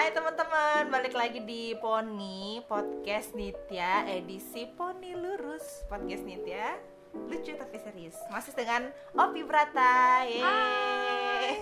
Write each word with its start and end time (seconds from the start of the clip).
Hai 0.00 0.16
teman-teman, 0.16 0.88
balik 0.88 1.12
lagi 1.12 1.44
di 1.44 1.76
Poni 1.76 2.64
Podcast 2.64 3.36
Nitya 3.36 4.08
edisi 4.08 4.64
Poni 4.64 5.12
Lurus. 5.12 5.84
Podcast 5.92 6.24
Nitya 6.24 6.80
lucu 7.28 7.52
tapi 7.52 7.76
serius. 7.76 8.16
Masih 8.32 8.56
dengan 8.56 8.88
Opi 9.12 9.44
Brata 9.44 10.24
Yeay. 10.24 11.60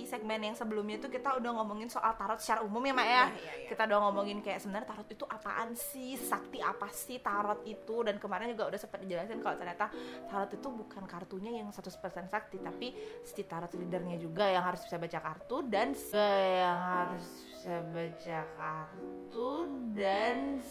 Di 0.00 0.08
segmen 0.08 0.40
yang 0.40 0.56
sebelumnya 0.56 0.96
itu 0.96 1.12
kita 1.12 1.36
udah 1.36 1.50
ngomongin 1.60 1.92
soal 1.92 2.16
tarot 2.16 2.40
secara 2.40 2.64
umum 2.64 2.80
ya 2.80 2.96
Mak 2.96 3.04
ya. 3.04 3.12
Iya, 3.12 3.24
iya, 3.36 3.52
iya. 3.60 3.68
Kita 3.68 3.82
udah 3.84 3.98
ngomongin 4.08 4.38
kayak 4.40 4.64
sebenarnya 4.64 4.88
tarot 4.88 5.08
itu 5.12 5.24
apaan 5.28 5.70
sih, 5.76 6.16
sakti 6.16 6.58
apa 6.64 6.88
sih 6.88 7.20
tarot 7.20 7.60
itu 7.68 7.96
dan 8.00 8.16
kemarin 8.16 8.56
juga 8.56 8.72
udah 8.72 8.80
sempat 8.80 9.04
dijelasin 9.04 9.44
kalau 9.44 9.56
ternyata 9.60 9.92
tarot 10.32 10.50
itu 10.56 10.68
bukan 10.72 11.04
kartunya 11.04 11.60
yang 11.60 11.68
100% 11.68 12.32
sakti 12.32 12.56
tapi 12.64 12.96
si 13.20 13.44
tarot 13.44 13.68
readernya 13.76 14.16
juga 14.16 14.48
yang 14.48 14.64
harus 14.64 14.80
bisa 14.88 14.96
baca 14.96 15.18
kartu 15.20 15.56
dan 15.68 15.92
yang 15.92 16.80
harus 16.80 17.26
bisa 17.52 17.76
baca 17.92 18.40
kartu 18.56 19.50
dan 19.92 20.62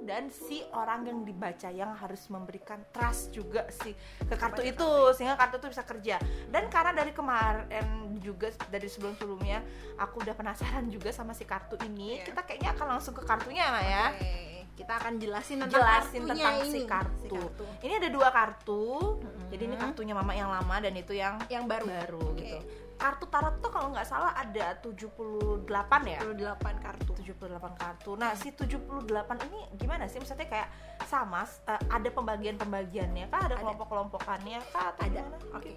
dan 0.00 0.26
si 0.28 0.64
orang 0.72 1.04
yang 1.04 1.20
dibaca 1.20 1.68
yang 1.68 1.92
harus 1.94 2.26
memberikan 2.26 2.80
trust 2.88 3.30
juga 3.30 3.68
sih 3.68 3.92
ke 4.18 4.34
kartu 4.34 4.58
Baca 4.58 4.70
itu 4.70 4.88
sehingga 5.12 5.36
kartu 5.36 5.56
itu 5.56 5.68
bisa 5.68 5.84
kerja 5.84 6.16
dan 6.48 6.66
karena 6.66 6.92
dari 6.92 7.12
kemarin 7.12 7.86
juga 8.18 8.48
dari 8.66 8.88
sebelum 8.88 9.14
sebelumnya 9.14 9.60
aku 9.94 10.18
udah 10.20 10.32
penasaran 10.32 10.88
juga 10.88 11.12
sama 11.12 11.30
si 11.30 11.44
kartu 11.44 11.76
ini 11.84 12.18
Iya. 12.18 12.26
kita 12.26 12.40
kayaknya 12.42 12.70
akan 12.72 12.86
langsung 12.90 13.12
ke 13.12 13.22
kartunya 13.22 13.64
Mak, 13.64 13.84
ya 13.84 14.04
Oke, 14.10 14.34
kita 14.74 14.92
akan 14.96 15.12
jelasin 15.16 15.56
tentang 15.60 15.72
jelasin 15.76 16.22
tentang 16.24 16.54
ini. 16.56 16.70
si 16.72 16.80
kartu. 16.82 17.20
Si 17.20 17.28
kartu. 17.28 17.64
ini 17.82 17.92
ada 17.94 18.08
dua 18.08 18.28
kartu 18.32 18.84
Mm-mm. 19.14 19.46
jadi 19.48 19.62
ini 19.62 19.76
kartunya 19.76 20.14
mama 20.16 20.32
yang 20.32 20.50
lama 20.50 20.76
dan 20.80 20.94
itu 20.94 21.12
yang 21.12 21.38
yang 21.46 21.68
baru. 21.68 21.86
baru 21.86 22.22
Oke. 22.32 22.40
gitu 22.40 22.58
kartu 22.98 23.24
tarot 23.30 23.54
tuh 23.62 23.70
kalau 23.70 23.94
nggak 23.94 24.04
salah 24.04 24.34
ada 24.34 24.74
78 24.82 25.64
ya 26.04 26.18
28 26.26 26.84
kartu. 26.84 27.12
78 27.14 27.78
kartu. 27.78 28.10
Nah, 28.18 28.34
si 28.34 28.50
78 28.50 29.06
ini 29.48 29.60
gimana 29.78 30.10
sih? 30.10 30.18
Maksudnya 30.18 30.50
kayak 30.50 30.68
sama 31.06 31.46
eh, 31.46 31.80
ada 31.88 32.08
pembagian-pembagiannya 32.10 33.30
kah? 33.30 33.40
Ada 33.46 33.54
Ada. 33.54 33.62
kelompok-kelompokannya 33.62 34.58
kah? 34.74 34.92
Atau 34.92 35.06
Ada. 35.06 35.22
gimana? 35.22 35.36
Oke. 35.54 35.72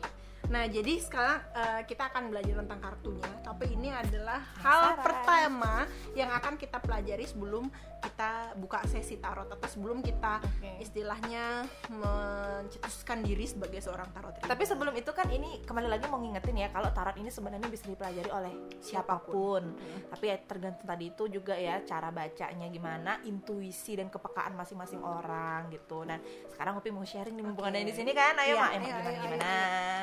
Nah, 0.49 0.65
jadi 0.65 0.97
sekarang 0.97 1.39
eh, 1.53 1.81
kita 1.85 2.09
akan 2.09 2.33
belajar 2.33 2.55
tentang 2.65 2.79
kartunya, 2.81 3.31
tapi 3.45 3.65
ini 3.77 3.93
adalah 3.93 4.41
hal 4.63 4.97
pertama 4.99 5.85
yang 6.17 6.33
akan 6.33 6.57
kita 6.57 6.81
pelajari 6.81 7.27
sebelum 7.29 7.69
kita 8.01 8.57
buka 8.57 8.81
sesi 8.89 9.21
tarot 9.21 9.45
atau 9.45 9.69
sebelum 9.69 10.01
kita 10.01 10.41
Oke. 10.41 10.81
istilahnya 10.81 11.69
mencetuskan 11.93 13.21
diri 13.21 13.45
sebagai 13.45 13.77
seorang 13.77 14.09
tarot. 14.09 14.41
Tapi 14.41 14.63
sebelum 14.65 14.97
itu 14.97 15.13
kan 15.13 15.29
ini 15.29 15.61
kembali 15.61 15.85
lagi 15.85 16.09
mau 16.09 16.17
ngingetin 16.17 16.65
ya 16.65 16.69
kalau 16.73 16.89
tarot 16.89 17.13
ini 17.21 17.29
sebenarnya 17.29 17.69
bisa 17.69 17.85
dipelajari 17.85 18.29
oleh 18.33 18.53
siapa 18.81 19.21
pun. 19.21 19.77
Hmm. 19.77 20.01
Tapi 20.17 20.25
ya 20.33 20.37
tergantung 20.41 20.85
tadi 20.89 21.13
itu 21.13 21.23
juga 21.29 21.53
ya 21.53 21.85
cara 21.85 22.09
bacanya 22.09 22.67
gimana, 22.73 23.21
intuisi 23.29 23.93
dan 23.93 24.09
kepekaan 24.09 24.57
masing-masing 24.57 25.05
orang 25.05 25.69
gitu. 25.69 26.01
Nah, 26.01 26.17
sekarang 26.49 26.81
Upi 26.81 26.89
mau 26.89 27.05
sharing 27.05 27.37
nih 27.37 27.45
mumpung 27.45 27.69
Oke. 27.69 27.77
ada 27.77 27.85
di 27.85 27.93
sini 27.93 28.11
kan. 28.17 28.33
Ayo, 28.41 28.57
Iya, 28.57 28.61
Mak, 28.65 28.71
emang 28.73 28.81
ayo, 28.81 28.89
gimana 28.89 29.09
ayo, 29.09 29.21
gimana? 29.21 29.51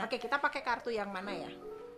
Oke, 0.06 0.16
kita 0.28 0.44
pakai 0.44 0.60
kartu 0.60 0.92
yang 0.92 1.08
mana 1.08 1.32
ya? 1.32 1.48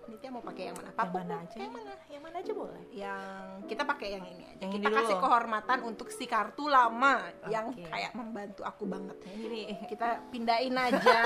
Nitya 0.06 0.31
mau 0.31 0.39
pakai 0.39 0.70
yang 0.70 0.78
mana? 0.78 0.95
Yang 0.95 0.98
Papuk 1.03 1.19
mana 1.19 1.34
aja? 1.42 1.56
Yang 1.59 1.73
mana? 1.75 1.92
Yang 2.06 2.23
mana 2.23 2.37
aja 2.39 2.53
boleh. 2.55 2.83
yang 2.95 3.47
kita 3.67 3.83
pakai 3.83 4.09
yang 4.14 4.25
ini 4.31 4.42
aja. 4.47 4.61
Yang 4.62 4.70
kita 4.70 4.87
ini 4.87 4.87
dulu. 4.87 4.98
kasih 5.03 5.17
kehormatan 5.19 5.78
untuk 5.83 6.09
si 6.14 6.25
kartu 6.31 6.64
lama 6.70 7.14
yang 7.50 7.75
Oke. 7.75 7.91
kayak 7.91 8.12
membantu 8.14 8.62
aku 8.62 8.87
banget. 8.87 9.19
Ini. 9.34 9.62
Kita 9.91 10.09
pindahin 10.31 10.78
aja. 10.78 11.19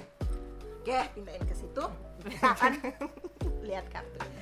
Oke, 0.80 0.98
pindahin 1.12 1.44
ke 1.44 1.52
situ. 1.52 1.84
Kita 2.24 2.48
akan 2.56 2.72
lihat 3.68 3.84
kartunya. 3.92 4.40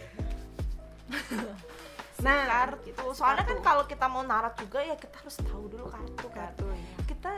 nah, 2.27 2.43
kartu. 2.47 2.87
kita 2.87 3.03
Soalnya 3.19 3.45
kan 3.51 3.59
kartu. 3.59 3.67
kalau 3.67 3.85
kita 3.91 4.07
mau 4.07 4.23
narat 4.23 4.55
juga 4.63 4.79
ya 4.79 4.95
kita 4.95 5.27
harus 5.27 5.43
tahu 5.43 5.67
dulu 5.67 5.91
kartu 5.91 6.27
kan. 6.31 6.55
kartunya. 6.55 6.87
Kita 7.11 7.33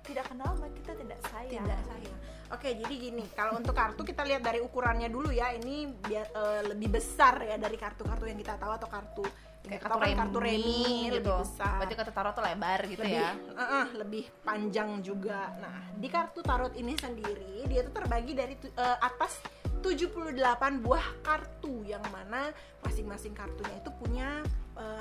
tidak 0.00 0.24
kenal 0.32 0.56
maka 0.56 0.72
kita 0.80 0.92
tidak 0.96 1.20
sayang. 1.28 1.64
Tidak 1.68 1.82
sayang. 1.92 2.18
Oke, 2.52 2.68
jadi 2.76 2.94
gini, 3.00 3.24
kalau 3.32 3.56
untuk 3.56 3.72
kartu 3.72 4.04
kita 4.04 4.28
lihat 4.28 4.44
dari 4.44 4.60
ukurannya 4.60 5.08
dulu 5.08 5.32
ya. 5.32 5.56
Ini 5.56 5.88
biar 5.88 6.26
eh, 6.36 6.62
lebih 6.68 7.00
besar 7.00 7.40
ya 7.40 7.56
dari 7.56 7.80
kartu-kartu 7.80 8.28
yang 8.28 8.36
kita 8.36 8.60
tahu 8.60 8.72
atau 8.76 8.88
kartu 8.92 9.24
Kayak 9.62 9.86
tahu 9.86 10.00
kan 10.02 10.26
kartu 10.26 10.38
remi 10.42 11.06
gitu. 11.06 11.22
lebih 11.22 11.34
besar. 11.46 11.74
Berarti 11.78 11.94
kartu 11.94 12.12
tarot 12.12 12.32
tuh 12.34 12.44
lebar 12.44 12.80
gitu 12.90 13.02
lebih 13.06 13.14
ya. 13.14 13.30
eh, 13.32 13.62
eh, 13.62 13.86
lebih 13.94 14.24
panjang 14.42 14.90
juga. 15.00 15.40
Nah, 15.62 15.78
di 15.94 16.08
kartu 16.10 16.40
tarot 16.42 16.74
ini 16.74 16.92
sendiri 16.98 17.64
dia 17.70 17.80
tuh 17.86 17.94
terbagi 17.94 18.32
dari 18.34 18.54
eh, 18.58 18.98
atas 19.00 19.38
78 19.80 20.34
buah 20.82 21.06
kartu 21.22 21.86
yang 21.86 22.02
mana 22.10 22.50
masing-masing 22.82 23.34
kartunya 23.34 23.76
itu 23.78 23.90
punya 23.98 24.28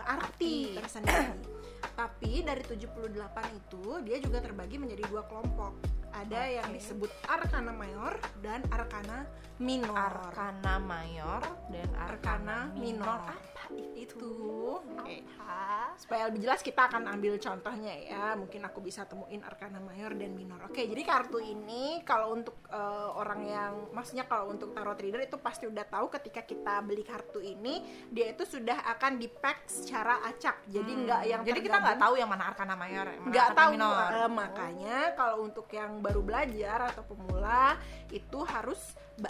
arti 0.05 0.73
Arti. 0.73 0.77
tersendiri. 0.77 1.41
Tapi 1.97 2.31
dari 2.45 2.61
78 2.61 3.59
itu 3.59 3.83
dia 4.05 4.17
juga 4.21 4.37
terbagi 4.45 4.77
menjadi 4.77 5.03
dua 5.09 5.25
kelompok. 5.25 6.00
Ada 6.11 6.41
yang 6.61 6.69
Oke. 6.71 6.77
disebut 6.79 7.11
arkana 7.27 7.71
mayor 7.71 8.19
dan 8.43 8.61
arkana 8.69 9.23
minor. 9.61 9.93
Arkana 9.93 10.75
mayor 10.81 11.41
dan 11.69 11.89
arkana 11.95 12.09
Arkana 12.11 12.57
minor. 12.75 13.05
minor. 13.05 13.21
Apa 13.29 13.63
itu. 13.95 14.33
Oke. 14.97 15.17
Apa? 15.37 15.71
supaya 16.01 16.27
lebih 16.27 16.41
jelas 16.47 16.65
kita 16.65 16.89
akan 16.89 17.05
ambil 17.13 17.37
contohnya 17.37 17.93
ya 17.93 18.33
mungkin 18.33 18.65
aku 18.65 18.81
bisa 18.81 19.05
temuin 19.05 19.45
arkana 19.45 19.77
mayor 19.77 20.17
dan 20.17 20.33
minor 20.33 20.57
oke 20.65 20.81
jadi 20.81 21.03
kartu 21.05 21.37
ini 21.37 22.01
kalau 22.01 22.33
untuk 22.33 22.57
eh, 22.71 23.09
orang 23.13 23.41
yang 23.45 23.73
maksudnya 23.93 24.25
kalau 24.25 24.49
untuk 24.49 24.73
tarot 24.73 24.97
reader 24.97 25.21
itu 25.21 25.37
pasti 25.37 25.69
udah 25.69 25.85
tahu 25.85 26.09
ketika 26.09 26.41
kita 26.41 26.81
beli 26.81 27.05
kartu 27.05 27.37
ini 27.37 27.85
dia 28.09 28.33
itu 28.33 28.47
sudah 28.47 28.81
akan 28.97 29.21
di 29.21 29.29
pack 29.29 29.69
secara 29.69 30.25
acak 30.25 30.65
jadi 30.67 30.91
Hmm, 30.91 31.07
nggak 31.07 31.21
yang 31.23 31.41
Jadi 31.45 31.59
kita 31.63 31.77
nggak 31.79 31.99
tahu 32.01 32.13
yang 32.19 32.27
mana 32.27 32.43
arkana 32.51 32.75
mayor, 32.75 33.05
yang 33.07 33.23
mana 33.23 33.31
nggak 33.31 33.49
tahu 33.55 33.71
minor. 33.71 34.09
eh, 34.11 34.29
makanya 34.29 34.97
kalau 35.15 35.37
untuk 35.39 35.67
yang 35.71 35.91
baru 36.03 36.19
belajar 36.19 36.79
atau 36.91 37.03
pemula 37.07 37.79
itu 38.11 38.39
harus 38.43 38.77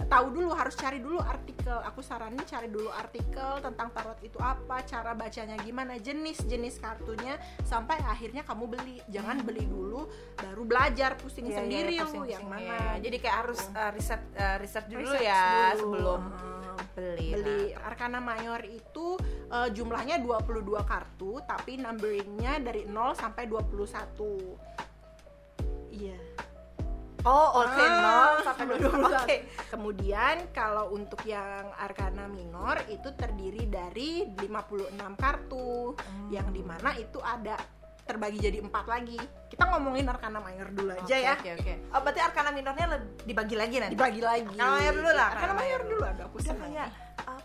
tahu 0.08 0.34
dulu 0.34 0.50
harus 0.53 0.75
cari 0.78 1.00
dulu 1.00 1.22
artikel. 1.22 1.78
Aku 1.88 2.02
saranin 2.02 2.42
cari 2.44 2.68
dulu 2.68 2.90
artikel 2.90 3.62
tentang 3.62 3.94
tarot 3.94 4.19
itu 4.25 4.38
apa 4.42 4.81
cara 4.84 5.14
bacanya 5.14 5.56
gimana 5.62 6.02
jenis-jenis 6.02 6.81
kartunya 6.81 7.38
sampai 7.64 8.02
akhirnya 8.02 8.44
kamu 8.44 8.66
beli. 8.68 8.97
Jangan 9.08 9.46
beli 9.46 9.69
dulu 9.69 10.09
baru 10.38 10.64
belajar 10.66 11.16
pusing 11.22 11.47
Iya, 11.47 11.52
iya, 11.52 11.59
sendiri 11.62 11.96
lu 11.97 12.06
pusing-pusing, 12.06 12.31
yang 12.31 12.46
mana 12.47 12.78
Jadi 13.02 13.18
kayak 13.18 13.38
harus 13.46 13.62
uh, 13.74 13.92
riset 13.94 14.22
uh, 14.38 14.58
riset 14.62 14.86
dulu 14.90 15.09
Research 15.09 15.25
ya 15.25 15.74
dulu. 15.74 15.80
sebelum 15.80 16.22
Hmm 16.31 16.62
beli. 16.96 17.30
beli. 17.36 17.74
Nah, 17.74 17.88
Arkana 17.92 18.19
Mayor 18.19 18.62
itu 18.68 19.18
eh, 19.52 19.69
jumlahnya 19.74 20.19
22 20.22 20.84
kartu 20.84 21.40
tapi 21.46 21.78
numberingnya 21.80 22.59
dari 22.59 22.86
0 22.88 23.16
sampai 23.16 23.48
21 23.48 25.92
iya 25.92 26.16
Oh, 27.22 27.62
oke, 27.62 27.78
Ah, 27.78 28.02
nol 28.02 28.34
sampai 28.42 28.64
dua 28.66 28.78
21. 28.82 29.14
Oke. 29.20 29.38
kemudian 29.70 30.36
kalau 30.50 30.90
untuk 30.90 31.22
yang 31.24 31.70
Arkana 31.76 32.26
Minor 32.26 32.82
itu 32.88 33.14
terdiri 33.14 33.66
dari 33.66 34.26
56 34.36 35.14
kartu 35.16 35.94
Hmm. 35.94 36.28
yang 36.30 36.50
di 36.50 36.62
mana 36.62 36.92
itu 36.94 37.18
ada 37.18 37.56
terbagi 38.02 38.42
jadi 38.42 38.60
empat 38.60 38.86
lagi 38.86 39.16
kita 39.48 39.64
ngomongin 39.68 40.04
Arkana 40.04 40.42
Mayor 40.42 40.68
dulu 40.70 40.92
aja 40.92 41.16
ya 41.16 41.34
Oke, 41.38 41.54
oke. 41.56 41.74
Oh, 41.90 42.02
berarti 42.02 42.20
arkana 42.20 42.50
minornya 42.50 42.86
dibagi 43.22 43.54
lagi 43.54 43.78
nanti. 43.78 43.94
dibagi 43.94 44.20
lagi 44.20 44.44
Arkana 44.50 44.74
Mayor 44.74 44.94
dulu 44.96 45.12
lah, 45.12 45.28
Arkana 45.28 45.38
Arkana 45.38 45.54
Mayor 45.54 45.62
Mayor 45.62 45.81
dulu 45.88 46.04
ada 46.04 46.24
aku 46.26 46.38
Udah 46.42 46.88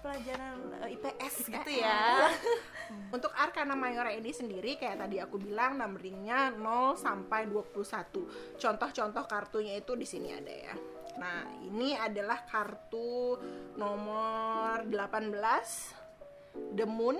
pelajaran 0.06 0.56
uh, 0.78 0.86
IPS 0.86 1.34
gitu 1.50 1.70
ya. 1.82 2.30
Untuk 3.14 3.34
Arkana 3.34 3.74
Mayor 3.74 4.06
ini 4.14 4.30
sendiri 4.30 4.78
kayak 4.78 5.02
tadi 5.02 5.18
aku 5.18 5.42
bilang 5.42 5.82
numberingnya 5.82 6.54
0 6.54 6.94
sampai 6.94 7.50
21. 7.50 8.54
Contoh-contoh 8.54 9.24
kartunya 9.26 9.74
itu 9.82 9.98
di 9.98 10.06
sini 10.06 10.30
ada 10.30 10.54
ya. 10.54 10.74
Nah, 11.18 11.42
ini 11.66 11.98
adalah 11.98 12.46
kartu 12.46 13.34
nomor 13.74 14.86
18 14.86 16.78
The 16.78 16.86
Moon. 16.86 17.18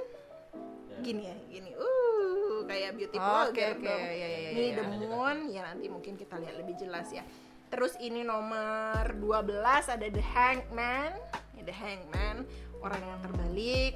Gini 1.03 1.29
ya, 1.29 1.37
gini. 1.51 1.75
Uh, 1.75 2.65
kayak 2.65 2.97
beautiful 2.97 3.51
Oke, 3.51 3.57
girl 3.59 3.75
oke. 3.77 3.85
dong. 3.85 4.01
Ya, 4.01 4.13
ya, 4.15 4.29
ya, 4.31 4.51
Ini 4.55 4.65
ya. 4.71 4.77
The 4.79 4.85
Moon, 4.87 5.37
ya 5.51 5.61
nanti 5.67 5.87
mungkin 5.91 6.15
kita 6.15 6.39
lihat 6.39 6.55
lebih 6.57 6.79
jelas 6.79 7.11
ya. 7.11 7.27
Terus 7.67 7.99
ini 7.99 8.23
nomor 8.23 9.03
12 9.19 9.91
ada 9.91 10.07
The 10.07 10.25
Hangman. 10.25 11.13
Ini 11.57 11.63
The 11.67 11.75
Hangman, 11.75 12.37
orang 12.81 13.01
yang 13.01 13.21
terbalik. 13.21 13.95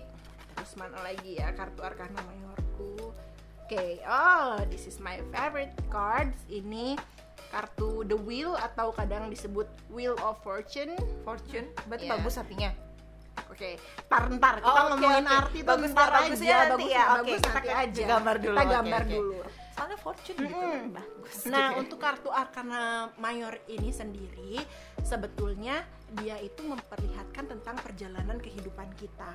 Terus 0.52 0.72
mana 0.74 0.98
lagi 1.00 1.36
ya 1.36 1.50
kartu 1.50 1.80
Arkana 1.80 2.20
Mayorku. 2.20 3.12
Oke, 3.64 4.02
oh 4.02 4.58
this 4.66 4.84
is 4.84 4.98
my 4.98 5.22
favorite 5.30 5.70
cards. 5.88 6.36
Ini 6.46 6.98
kartu 7.48 8.02
The 8.02 8.14
Wheel 8.16 8.54
atau 8.54 8.90
kadang 8.90 9.26
disebut 9.26 9.64
Wheel 9.88 10.14
of 10.20 10.38
Fortune. 10.40 10.94
Fortune, 11.22 11.70
berarti 11.86 12.06
Iya. 12.06 12.12
bagus 12.14 12.34
artinya. 12.36 12.70
Oke, 13.48 13.78
tar 14.06 14.26
ntar 14.28 14.58
kita 14.58 14.68
Oh, 14.68 14.84
oke, 14.84 14.90
ngomongin 14.94 15.24
oke. 15.24 15.38
arti 15.40 15.58
tuh 15.58 15.68
Bagus 15.68 15.90
ntar 15.90 16.06
ya, 16.06 16.12
aja, 16.12 16.20
nanti 16.20 16.30
bagus 16.30 16.42
ya. 16.42 17.02
Oke, 17.02 17.14
bagus 17.16 17.38
kita 17.38 17.48
nanti 17.48 17.62
ke- 17.64 17.78
aja. 17.80 18.04
gambar 18.06 18.36
dulu, 18.36 18.52
Kita 18.52 18.64
gambar 18.68 19.02
oke. 19.02 19.10
dulu. 19.10 19.38
Asalnya 19.80 19.96
fortune 19.96 20.36
gitu 20.36 20.52
kan 20.52 20.92
bagus 20.92 21.48
Nah, 21.48 21.72
gitu. 21.72 21.80
untuk 21.80 21.98
kartu 21.98 22.28
Arcana 22.28 23.08
Mayor 23.16 23.56
ini 23.66 23.88
sendiri 23.88 24.60
sebetulnya 25.00 25.80
dia 26.14 26.36
itu 26.36 26.60
memperlihatkan 26.60 27.48
tentang 27.48 27.80
perjalanan 27.80 28.36
kehidupan 28.36 28.92
kita. 28.94 29.32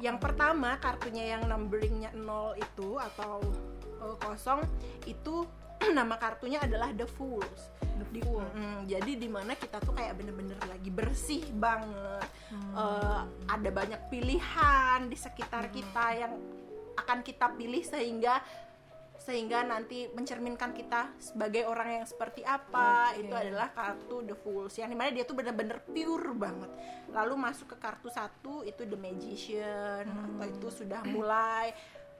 Yang 0.00 0.16
pertama, 0.20 0.80
kartunya 0.80 1.36
yang 1.36 1.44
numberingnya 1.44 2.16
0 2.16 2.56
itu 2.56 2.96
atau 2.96 3.44
eh, 4.00 4.16
kosong 4.18 4.64
itu 5.04 5.44
nama 5.92 6.16
kartunya 6.16 6.58
adalah 6.58 6.88
The 6.90 7.04
Fools. 7.06 7.68
Di- 8.08 8.24
Mm, 8.24 8.86
jadi 8.86 9.12
di 9.16 9.26
mana 9.26 9.52
kita 9.52 9.78
tuh 9.78 9.90
kayak 9.92 10.14
bener-bener 10.14 10.54
lagi 10.64 10.86
bersih 10.88 11.42
banget. 11.52 12.22
Eh, 12.72 13.20
ada 13.44 13.70
banyak 13.70 14.06
pilihan 14.08 15.04
di 15.04 15.14
sekitar 15.14 15.68
kita 15.68 16.14
yang 16.14 16.32
akan 16.94 17.18
kita 17.20 17.50
pilih 17.52 17.82
sehingga 17.82 18.38
sehingga 19.24 19.64
nanti 19.64 20.04
mencerminkan 20.12 20.76
kita 20.76 21.08
sebagai 21.16 21.64
orang 21.64 22.00
yang 22.00 22.06
seperti 22.06 22.44
apa. 22.44 23.16
Oke. 23.16 23.24
itu 23.24 23.34
adalah 23.34 23.72
kartu 23.72 24.20
The 24.20 24.36
Fools 24.36 24.76
yang 24.76 24.92
di 24.92 24.96
mana 25.00 25.08
dia 25.16 25.24
tuh 25.24 25.32
bener-bener 25.32 25.80
pure 25.80 26.36
banget. 26.36 26.68
Lalu 27.08 27.34
masuk 27.40 27.72
ke 27.72 27.76
kartu 27.80 28.12
satu 28.12 28.60
itu 28.68 28.84
The 28.84 28.98
Magician 29.00 30.04
atau 30.04 30.44
itu 30.44 30.68
sudah 30.68 31.00
mulai 31.08 31.72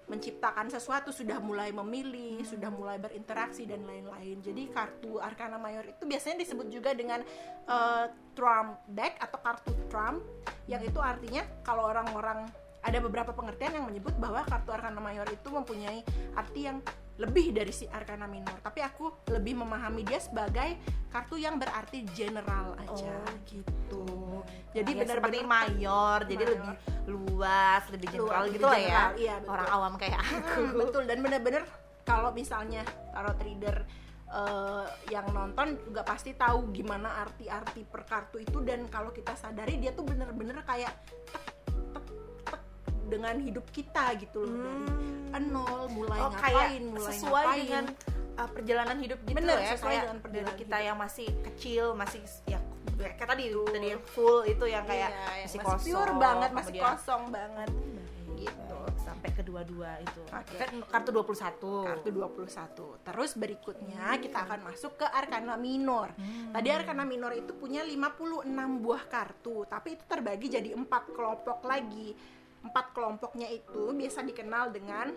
menciptakan 0.04 0.68
sesuatu 0.68 1.08
sudah 1.08 1.40
mulai 1.40 1.72
memilih 1.72 2.44
sudah 2.44 2.68
mulai 2.68 3.00
berinteraksi 3.00 3.68
dan 3.68 3.84
lain-lain. 3.84 4.40
Jadi 4.40 4.72
kartu 4.72 5.20
Arcana 5.20 5.60
Mayor 5.60 5.84
itu 5.84 6.04
biasanya 6.08 6.40
disebut 6.40 6.72
juga 6.72 6.96
dengan 6.96 7.20
eh, 7.68 8.04
Trump 8.32 8.80
deck 8.88 9.20
atau 9.20 9.38
kartu 9.40 9.72
Trump 9.92 10.20
yang 10.68 10.80
itu 10.80 11.00
artinya 11.00 11.44
kalau 11.64 11.88
orang-orang 11.88 12.48
ada 12.84 12.98
beberapa 13.00 13.32
pengertian 13.32 13.72
yang 13.74 13.86
menyebut 13.88 14.12
bahwa 14.14 14.44
kartu 14.44 14.70
Arcana 14.70 15.00
Mayor 15.00 15.24
itu 15.26 15.48
mempunyai 15.48 16.04
arti 16.34 16.68
yang 16.68 16.84
lebih 17.14 17.54
dari 17.54 17.70
si 17.70 17.86
Arcana 17.86 18.26
Minor 18.26 18.58
tapi 18.58 18.82
aku 18.82 19.24
lebih 19.30 19.56
memahami 19.56 20.02
dia 20.02 20.18
sebagai 20.18 20.76
kartu 21.08 21.38
yang 21.38 21.56
berarti 21.56 22.02
general 22.10 22.74
aja 22.76 23.14
Oh, 23.16 23.36
gitu 23.46 24.04
jadi 24.74 24.90
Ya, 24.90 25.06
benar-benar 25.06 25.16
seperti 25.22 25.38
mayor, 25.46 26.18
jadi 26.26 26.42
Mayor. 26.42 26.50
lebih 26.50 26.74
luas, 27.06 27.82
lebih 27.88 28.08
general 28.10 28.42
Luas, 28.42 28.52
gitu 28.52 28.66
lah 28.66 28.80
ya. 28.80 29.02
iya, 29.14 29.34
betul. 29.38 29.52
Orang 29.54 29.68
awam 29.70 29.92
kayak 29.94 30.18
aku. 30.18 30.34
Hmm, 30.58 30.72
betul 30.76 31.02
dan 31.06 31.18
bener-bener 31.20 31.62
kalau 32.02 32.30
misalnya 32.30 32.82
tarot 33.14 33.38
reader 33.38 33.76
eh, 34.26 34.84
yang 35.08 35.30
nonton 35.30 35.78
juga 35.80 36.02
pasti 36.02 36.34
tahu 36.34 36.68
gimana 36.68 37.22
arti-arti 37.22 37.86
per 37.86 38.02
kartu 38.02 38.42
itu 38.42 38.58
dan 38.60 38.84
kalau 38.88 39.08
kita 39.08 39.32
sadari 39.32 39.78
dia 39.78 39.94
tuh 39.94 40.02
bener-bener 40.02 40.58
kayak 40.60 40.90
dengan 43.06 43.34
hidup 43.38 43.66
kita 43.70 44.16
gitu 44.18 44.42
loh 44.42 44.80
dari 45.30 45.46
nol 45.50 45.90
mulai 45.90 46.18
Hmm. 46.18 46.26
Oh, 46.26 46.32
kayak 46.32 46.68
ngapain 46.70 46.82
mulai 46.88 47.08
sesuai 47.10 47.44
ngapain 47.44 47.62
dengan 47.66 47.84
uh, 48.34 48.48
perjalanan 48.50 48.96
hidup 48.98 49.18
gitu 49.22 49.36
Bener, 49.36 49.56
ya 49.58 49.70
sesuai 49.74 49.84
kayak 49.90 50.02
dengan 50.02 50.18
perjalanan 50.18 50.56
kita 50.56 50.76
hidup. 50.76 50.88
yang 50.88 50.96
masih 50.96 51.28
kecil 51.44 51.84
masih 51.94 52.20
ya 52.46 52.58
kayak 52.94 53.26
tadi 53.26 53.44
tadi 53.50 53.86
yang 53.90 54.02
full 54.06 54.38
itu 54.44 54.64
yang 54.64 54.84
kayak 54.86 55.10
Iya, 55.10 55.18
yang 55.18 55.26
masih, 55.26 55.58
masih 55.58 55.58
kosong 55.60 55.90
pure 55.90 56.12
banget 56.16 56.50
masih 56.50 56.72
kemudian 56.72 56.86
kosong 56.94 57.22
banget 57.28 57.70
gitu 58.34 58.78
sampai 59.00 59.30
kedua-dua 59.32 59.90
itu 60.00 60.22
Oke. 60.28 60.56
kan 60.58 60.70
kartu 60.84 61.10
21 61.10 61.88
kartu 61.88 62.08
21. 62.10 63.04
Terus 63.04 63.30
berikutnya 63.34 64.04
kita 64.18 64.38
akan 64.42 64.60
masuk 64.64 64.96
ke 64.96 65.06
Arcana 65.06 65.56
Minor. 65.56 66.12
Tadi 66.50 66.68
Arcana 66.68 67.04
Minor 67.04 67.32
itu 67.32 67.52
punya 67.52 67.80
56 67.80 68.44
buah 68.80 69.04
kartu, 69.06 69.64
tapi 69.64 69.96
itu 69.96 70.04
terbagi 70.04 70.48
jadi 70.50 70.70
empat 70.72 71.12
kelompok 71.12 71.64
lagi. 71.64 72.12
Empat 72.64 72.96
kelompoknya 72.96 73.48
itu 73.52 73.92
biasa 73.92 74.24
dikenal 74.24 74.72
dengan 74.72 75.12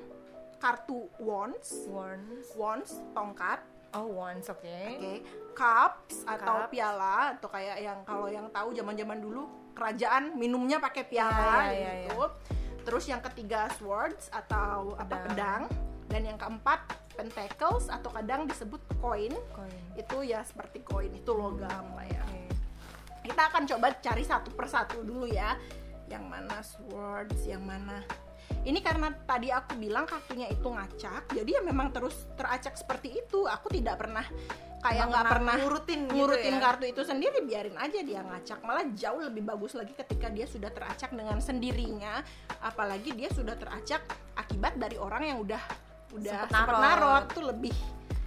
kartu 0.59 1.07
Wands, 1.17 1.87
Wands 1.87 2.51
Wands 2.57 2.91
tongkat, 3.13 3.61
oh 3.93 4.09
wands 4.09 4.49
oke 4.49 4.67
oke, 4.67 5.13
cups 5.53 6.25
atau 6.25 6.65
Cups. 6.65 6.71
piala 6.73 7.37
atau 7.37 7.47
kayak 7.47 7.77
yang 7.79 7.99
kalau 8.03 8.27
yang 8.27 8.49
tahu 8.51 8.73
zaman-zaman 8.73 9.21
dulu 9.21 9.45
kerajaan 9.77 10.33
minumnya 10.33 10.81
pakai 10.81 11.05
piala 11.05 11.69
Ya, 11.69 11.71
ya, 11.71 11.77
ya, 11.77 11.91
gitu. 12.09 12.21
Terus 12.83 13.03
yang 13.05 13.21
ketiga 13.21 13.69
swords 13.77 14.27
atau 14.33 14.97
apa 14.97 15.27
Pedang. 15.27 15.27
pedang 15.29 15.61
dan 16.07 16.21
yang 16.23 16.37
keempat 16.39 16.79
pentacles 17.13 17.91
atau 17.91 18.09
kadang 18.09 18.47
disebut 18.47 18.79
koin. 18.97 19.33
Itu 19.93 20.23
ya 20.23 20.41
seperti 20.41 20.81
koin 20.81 21.11
itu 21.11 21.31
logam 21.35 21.85
lah 21.93 22.05
ya. 22.07 22.23
Oke. 22.25 22.43
Kita 23.27 23.41
akan 23.51 23.63
coba 23.67 23.87
cari 23.99 24.23
satu 24.23 24.49
persatu 24.55 25.03
dulu 25.03 25.27
ya. 25.27 25.53
Yang 26.07 26.23
mana 26.27 26.57
swords, 26.63 27.39
yang 27.43 27.63
mana 27.67 28.03
ini 28.67 28.83
karena 28.83 29.15
tadi 29.23 29.47
aku 29.47 29.79
bilang 29.79 30.03
kartunya 30.03 30.51
itu 30.51 30.67
ngacak, 30.67 31.31
jadi 31.31 31.59
ya 31.59 31.61
memang 31.63 31.95
terus 31.95 32.27
teracak 32.35 32.75
seperti 32.75 33.15
itu. 33.23 33.47
Aku 33.47 33.71
tidak 33.71 33.95
pernah 33.95 34.27
kayak 34.83 35.07
Nggak 35.07 35.25
pernah 35.31 35.55
ngurutin 35.55 36.01
gitu 36.05 36.15
ngurutin 36.19 36.55
ya? 36.59 36.59
kartu 36.59 36.85
itu 36.91 37.01
sendiri, 37.07 37.47
biarin 37.47 37.79
aja 37.79 37.99
dia 38.03 38.21
ngacak. 38.27 38.59
Malah 38.67 38.91
jauh 38.91 39.23
lebih 39.23 39.47
bagus 39.47 39.71
lagi 39.71 39.95
ketika 39.95 40.27
dia 40.27 40.43
sudah 40.43 40.67
teracak 40.67 41.15
dengan 41.15 41.39
sendirinya, 41.39 42.19
apalagi 42.59 43.15
dia 43.15 43.31
sudah 43.31 43.55
teracak 43.55 44.03
akibat 44.35 44.75
dari 44.75 44.99
orang 44.99 45.31
yang 45.31 45.39
udah 45.39 45.63
udah 46.11 46.47
narot. 46.51 46.79
narot 46.83 47.25
tuh 47.31 47.43
lebih 47.47 47.75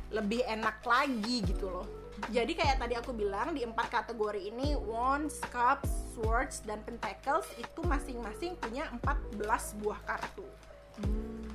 lebih 0.09 0.41
enak 0.49 0.81
lagi 0.85 1.37
gitu 1.45 1.69
loh. 1.69 2.00
Jadi 2.29 2.53
kayak 2.53 2.77
tadi 2.77 2.95
aku 3.01 3.17
bilang 3.17 3.57
di 3.57 3.65
empat 3.65 3.89
kategori 3.89 4.53
ini 4.53 4.77
wands, 4.77 5.41
cups, 5.49 5.89
swords 6.13 6.61
dan 6.69 6.85
pentacles 6.85 7.49
itu 7.57 7.81
masing-masing 7.81 8.61
punya 8.61 8.93
14 9.01 9.81
buah 9.81 10.01
kartu. 10.05 10.45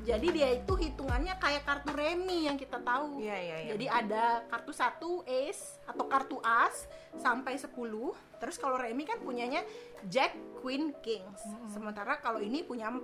Jadi 0.06 0.28
dia 0.38 0.54
itu 0.54 0.74
hitungannya 0.78 1.34
kayak 1.42 1.66
kartu 1.66 1.90
remi 1.90 2.46
yang 2.46 2.62
kita 2.62 2.78
tahu. 2.78 3.18
Iya, 3.18 3.38
iya, 3.42 3.58
iya. 3.66 3.70
Jadi 3.74 3.86
ada 3.90 4.46
kartu 4.54 4.70
satu 4.70 5.26
ace 5.26 5.82
atau 5.90 6.06
kartu 6.06 6.38
as 6.46 6.86
sampai 7.18 7.58
10. 7.58 7.74
Terus 8.38 8.56
kalau 8.62 8.78
remi 8.78 9.10
kan 9.10 9.18
punyanya 9.18 9.66
jack, 10.06 10.38
queen, 10.62 10.94
kings. 11.02 11.42
Sementara 11.74 12.22
kalau 12.22 12.38
ini 12.38 12.62
punya 12.62 12.94
4. 12.94 13.02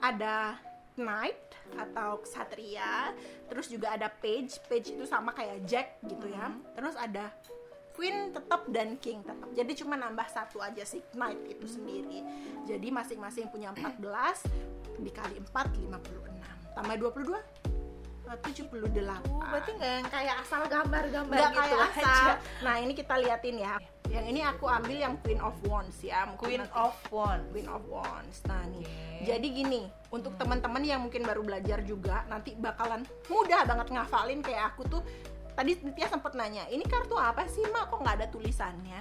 Ada 0.00 0.56
knight 0.96 1.38
atau 1.76 2.20
ksatria, 2.24 3.12
terus 3.48 3.68
juga 3.68 3.96
ada 3.96 4.08
page. 4.08 4.60
Page 4.68 4.96
itu 4.96 5.04
sama 5.04 5.32
kayak 5.32 5.64
jack 5.68 6.00
gitu 6.04 6.28
ya. 6.28 6.52
Terus 6.76 6.96
ada 6.96 7.32
queen 7.96 8.32
tetap 8.32 8.68
dan 8.68 9.00
king 9.00 9.24
tetap. 9.24 9.48
Jadi 9.56 9.72
cuma 9.80 9.96
nambah 9.96 10.28
satu 10.28 10.60
aja 10.60 10.84
sih 10.84 11.00
knight 11.16 11.40
itu 11.48 11.64
sendiri. 11.64 12.20
Jadi 12.68 12.92
masing-masing 12.92 13.48
punya 13.48 13.72
14 13.72 15.00
dikali 15.00 15.40
4 15.40 15.80
56. 15.88 16.76
Tambah 16.76 16.96
22 17.00 17.40
eh, 18.26 18.38
78. 18.44 19.32
Oh, 19.32 19.40
berarti 19.48 19.70
nggak 19.80 19.92
yang 19.96 20.08
kayak 20.12 20.34
asal 20.44 20.60
gambar-gambar 20.68 21.36
gitu 21.40 21.56
kayak 21.56 21.80
aja. 21.80 22.00
asal. 22.04 22.28
Nah, 22.60 22.74
ini 22.84 22.92
kita 22.92 23.14
liatin 23.16 23.56
ya. 23.64 23.74
Yang 24.10 24.26
ini 24.32 24.40
aku 24.42 24.64
ambil 24.70 24.96
yang 24.96 25.14
Queen 25.20 25.40
of 25.42 25.56
Wands 25.66 25.98
ya. 26.02 26.24
Mungkin 26.26 26.42
Queen 26.46 26.60
nanti- 26.62 26.78
of 26.78 26.96
Wands. 27.10 27.46
Queen 27.52 27.68
of 27.68 27.82
Wands. 27.90 28.36
Nah, 28.46 28.62
nih. 28.70 28.84
Jadi 29.26 29.46
gini, 29.50 29.82
untuk 30.12 30.36
teman-teman 30.38 30.82
yang 30.84 31.02
mungkin 31.02 31.26
baru 31.26 31.42
belajar 31.42 31.82
juga 31.82 32.22
nanti 32.30 32.54
bakalan 32.54 33.02
mudah 33.26 33.66
banget 33.66 33.88
ngafalin 33.90 34.40
kayak 34.40 34.74
aku 34.74 34.86
tuh. 34.86 35.02
Tadi 35.56 35.72
Nitya 35.80 36.12
sempat 36.12 36.36
nanya, 36.36 36.68
ini 36.68 36.84
kartu 36.84 37.16
apa 37.16 37.48
sih, 37.48 37.64
Mak? 37.64 37.88
Kok 37.88 38.04
nggak 38.04 38.16
ada 38.20 38.28
tulisannya? 38.28 39.00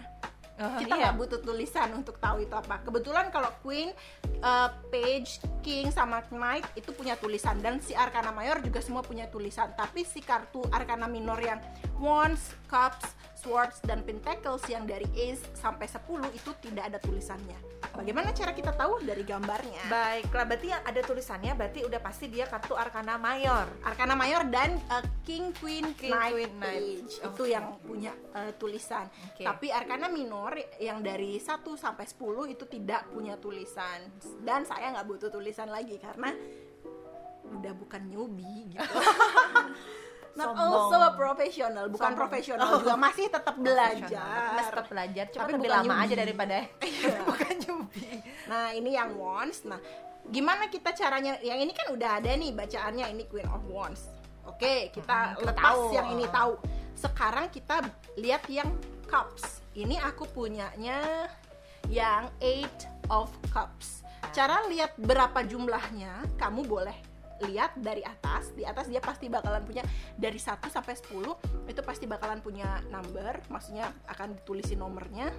Oh, 0.55 0.79
kita 0.79 0.95
iya. 0.95 1.11
nggak 1.11 1.15
butuh 1.19 1.39
tulisan 1.43 1.91
untuk 1.91 2.15
tahu 2.15 2.47
itu 2.47 2.55
apa. 2.55 2.79
Kebetulan 2.79 3.27
kalau 3.27 3.51
Queen, 3.59 3.91
uh, 4.39 4.71
Page, 4.87 5.43
King 5.59 5.91
sama 5.91 6.23
Knight 6.31 6.63
itu 6.79 6.95
punya 6.95 7.19
tulisan 7.19 7.59
dan 7.59 7.83
si 7.83 7.91
Arcana 7.91 8.31
Mayor 8.31 8.63
juga 8.63 8.79
semua 8.79 9.03
punya 9.03 9.27
tulisan. 9.27 9.75
Tapi 9.75 10.07
si 10.07 10.23
kartu 10.23 10.63
Arcana 10.71 11.11
Minor 11.11 11.43
yang 11.43 11.59
Wands, 11.99 12.55
Cups, 12.71 13.03
Swords 13.45 13.77
dan 13.85 14.01
Pentacles 14.01 14.65
yang 14.65 14.89
dari 14.89 15.05
Ace 15.13 15.45
sampai 15.53 15.85
10 15.85 16.33
itu 16.33 16.49
tidak 16.65 16.89
ada 16.89 16.97
tulisannya. 16.97 17.53
Bagaimana 17.93 18.33
cara 18.33 18.57
kita 18.57 18.73
tahu 18.73 19.05
dari 19.05 19.21
gambarnya? 19.21 19.85
Baiklah, 19.85 20.49
berarti 20.49 20.73
yang 20.73 20.81
ada 20.81 21.01
tulisannya 21.05 21.53
berarti 21.53 21.85
udah 21.85 22.01
pasti 22.01 22.25
dia 22.25 22.49
kartu 22.49 22.73
Arcana 22.73 23.21
Mayor. 23.21 23.69
Arcana 23.85 24.17
Mayor 24.17 24.49
dan 24.49 24.81
uh, 24.89 25.05
King, 25.21 25.53
Queen, 25.61 25.93
King, 25.93 26.09
Knight, 26.09 26.33
Queen, 26.33 26.53
Knight. 26.57 26.81
Page 26.81 27.13
itu 27.21 27.43
Oke. 27.45 27.53
yang 27.53 27.65
punya 27.85 28.11
uh, 28.33 28.49
tulisan. 28.57 29.05
Oke. 29.29 29.45
Tapi 29.45 29.69
Arcana 29.69 30.09
Minor 30.09 30.57
yang 30.81 31.05
dari 31.05 31.37
1 31.37 31.61
sampai 31.77 32.09
10 32.09 32.49
itu 32.49 32.65
tidak 32.65 33.13
punya 33.13 33.37
tulisan. 33.37 34.09
Dan 34.41 34.65
saya 34.65 34.89
nggak 34.97 35.05
butuh 35.05 35.29
tulisan 35.29 35.69
lagi 35.69 36.01
karena 36.01 36.33
udah 37.45 37.73
bukan 37.77 38.01
newbie 38.09 38.73
gitu. 38.73 38.81
Not 40.35 40.51
Sombong. 40.51 40.67
also 40.69 40.97
a 40.99 41.11
professional, 41.11 41.85
bukan 41.87 42.03
Sombong. 42.05 42.19
profesional 42.19 42.67
Oh. 42.67 42.77
juga 42.77 42.93
masih 42.95 43.25
tetap 43.27 43.55
belajar. 43.55 44.51
Mas 44.51 44.67
tetap 44.67 44.85
belajar, 44.85 45.25
cuma 45.29 45.41
Tapi 45.41 45.53
lebih 45.55 45.69
lama 45.71 45.93
aja 45.95 46.03
newbie. 46.05 46.19
daripada 46.19 46.55
Iya. 46.83 47.15
bukan 47.29 47.53
nyubi. 47.57 48.09
Nah, 48.45 48.67
ini 48.71 48.89
yang 48.91 49.09
Wands. 49.15 49.63
Nah, 49.63 49.79
gimana 50.25 50.67
kita 50.67 50.91
caranya? 50.91 51.39
Yang 51.39 51.59
ini 51.61 51.71
kan 51.71 51.87
udah 51.89 52.09
ada 52.19 52.31
nih 52.31 52.51
bacaannya 52.51 53.05
ini 53.09 53.23
Queen 53.25 53.47
of 53.47 53.63
Wands. 53.65 54.11
Oke, 54.45 54.91
kita 54.91 55.33
Hmm, 55.33 55.47
lepas 55.47 55.73
tahu. 55.73 55.83
yang 55.91 56.07
ini 56.11 56.25
tahu. 56.27 56.53
Sekarang 56.93 57.47
kita 57.47 57.81
lihat 58.15 58.43
yang 58.45 58.69
Cups. 59.05 59.61
Ini 59.71 60.01
aku 60.01 60.25
punyanya 60.27 61.29
yang 61.85 62.27
Eight 62.39 62.75
of 63.07 63.29
Cups. 63.47 64.01
Cara 64.31 64.65
lihat 64.65 64.97
berapa 64.97 65.41
jumlahnya, 65.41 66.09
kamu 66.35 66.65
boleh 66.65 66.97
lihat 67.43 67.75
dari 67.75 67.99
atas 67.99 68.55
di 68.55 68.63
atas 68.63 68.87
dia 68.87 69.03
pasti 69.03 69.27
bakalan 69.27 69.63
punya 69.63 69.83
dari 70.15 70.39
1 70.39 70.55
sampai 70.71 70.95
10 70.95 71.67
itu 71.67 71.81
pasti 71.83 72.07
bakalan 72.07 72.39
punya 72.39 72.79
number 72.87 73.43
maksudnya 73.51 73.91
akan 74.07 74.39
ditulisin 74.39 74.79
nomornya 74.79 75.31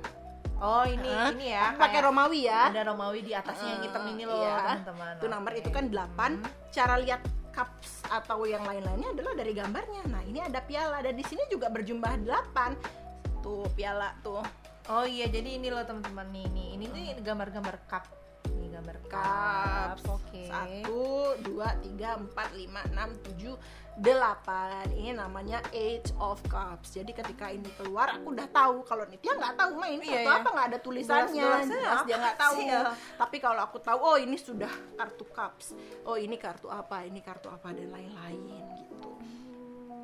Oh 0.57 0.89
ini 0.89 1.05
Hah? 1.13 1.37
ini 1.37 1.53
ya. 1.53 1.77
Pakai 1.77 2.01
Romawi 2.01 2.49
ya 2.49 2.73
Ada 2.73 2.89
Romawi 2.89 3.21
di 3.21 3.37
atasnya 3.37 3.77
yang 3.77 3.83
hitam 3.85 4.09
ini 4.09 4.25
loh 4.25 4.41
Iya. 4.41 4.57
teman-teman. 4.81 5.13
itu 5.21 5.27
nomor 5.29 5.53
itu 5.53 5.69
kan 5.69 5.85
8 5.93 6.41
cara 6.73 6.95
lihat 6.97 7.21
cups 7.53 8.05
atau 8.09 8.45
yang 8.45 8.65
lain-lainnya 8.65 9.13
adalah 9.13 9.33
dari 9.33 9.53
gambarnya 9.53 10.09
nah 10.09 10.25
ini 10.25 10.41
ada 10.41 10.61
piala 10.61 11.01
dan 11.01 11.13
di 11.13 11.25
sini 11.25 11.45
juga 11.49 11.69
berjumlah 11.69 12.25
8 12.25 12.73
tuh 13.41 13.69
piala 13.73 14.17
tuh 14.21 14.41
Oh 14.87 15.03
iya 15.03 15.27
jadi 15.27 15.59
ini 15.59 15.69
loh 15.69 15.83
teman-teman 15.83 16.31
nih 16.31 16.47
nih 16.47 16.69
ini 16.79 16.85
nih 16.87 17.07
gambar-gambar 17.19 17.77
cup. 17.91 18.07
Gambar 18.77 18.99
cups 19.09 19.57
cup. 20.05 20.21
Oke. 20.21 20.45
satu 20.47 21.01
dua 21.43 21.69
tiga 21.81 22.21
empat 22.21 22.49
lima 22.53 22.81
enam 22.93 23.17
tujuh 23.25 23.57
delapan. 23.97 24.85
Ini 24.93 25.17
namanya 25.17 25.65
Age 25.73 26.13
of 26.21 26.37
Cups. 26.45 26.93
Jadi 26.93 27.17
ketika 27.17 27.49
ini 27.49 27.67
keluar 27.81 28.13
aku 28.13 28.37
udah 28.37 28.45
tahu 28.53 28.85
kalau 28.85 29.09
Nitya 29.09 29.33
nggak 29.33 29.57
tahu 29.57 29.73
main. 29.81 29.99
Iya, 30.05 30.21
kartu 30.21 30.29
iya. 30.29 30.37
apa 30.37 30.49
nggak 30.53 30.67
ada 30.69 30.79
tulisannya. 30.85 31.49
Jelas 31.65 32.01
dia 32.05 32.17
nggak 32.21 32.37
tahu. 32.37 32.55
sih, 32.61 32.67
ya. 32.69 32.83
tapi 33.17 33.37
kalau 33.41 33.61
aku 33.65 33.79
tahu 33.81 33.99
oh 34.05 34.17
ini 34.21 34.37
sudah 34.37 34.71
kartu 35.01 35.25
cups. 35.33 35.73
Oh 36.05 36.21
ini 36.21 36.37
kartu 36.37 36.69
apa 36.69 37.09
ini 37.09 37.25
kartu 37.25 37.49
apa 37.49 37.73
dan 37.73 37.89
lain-lain 37.89 38.41
gitu. 38.77 39.09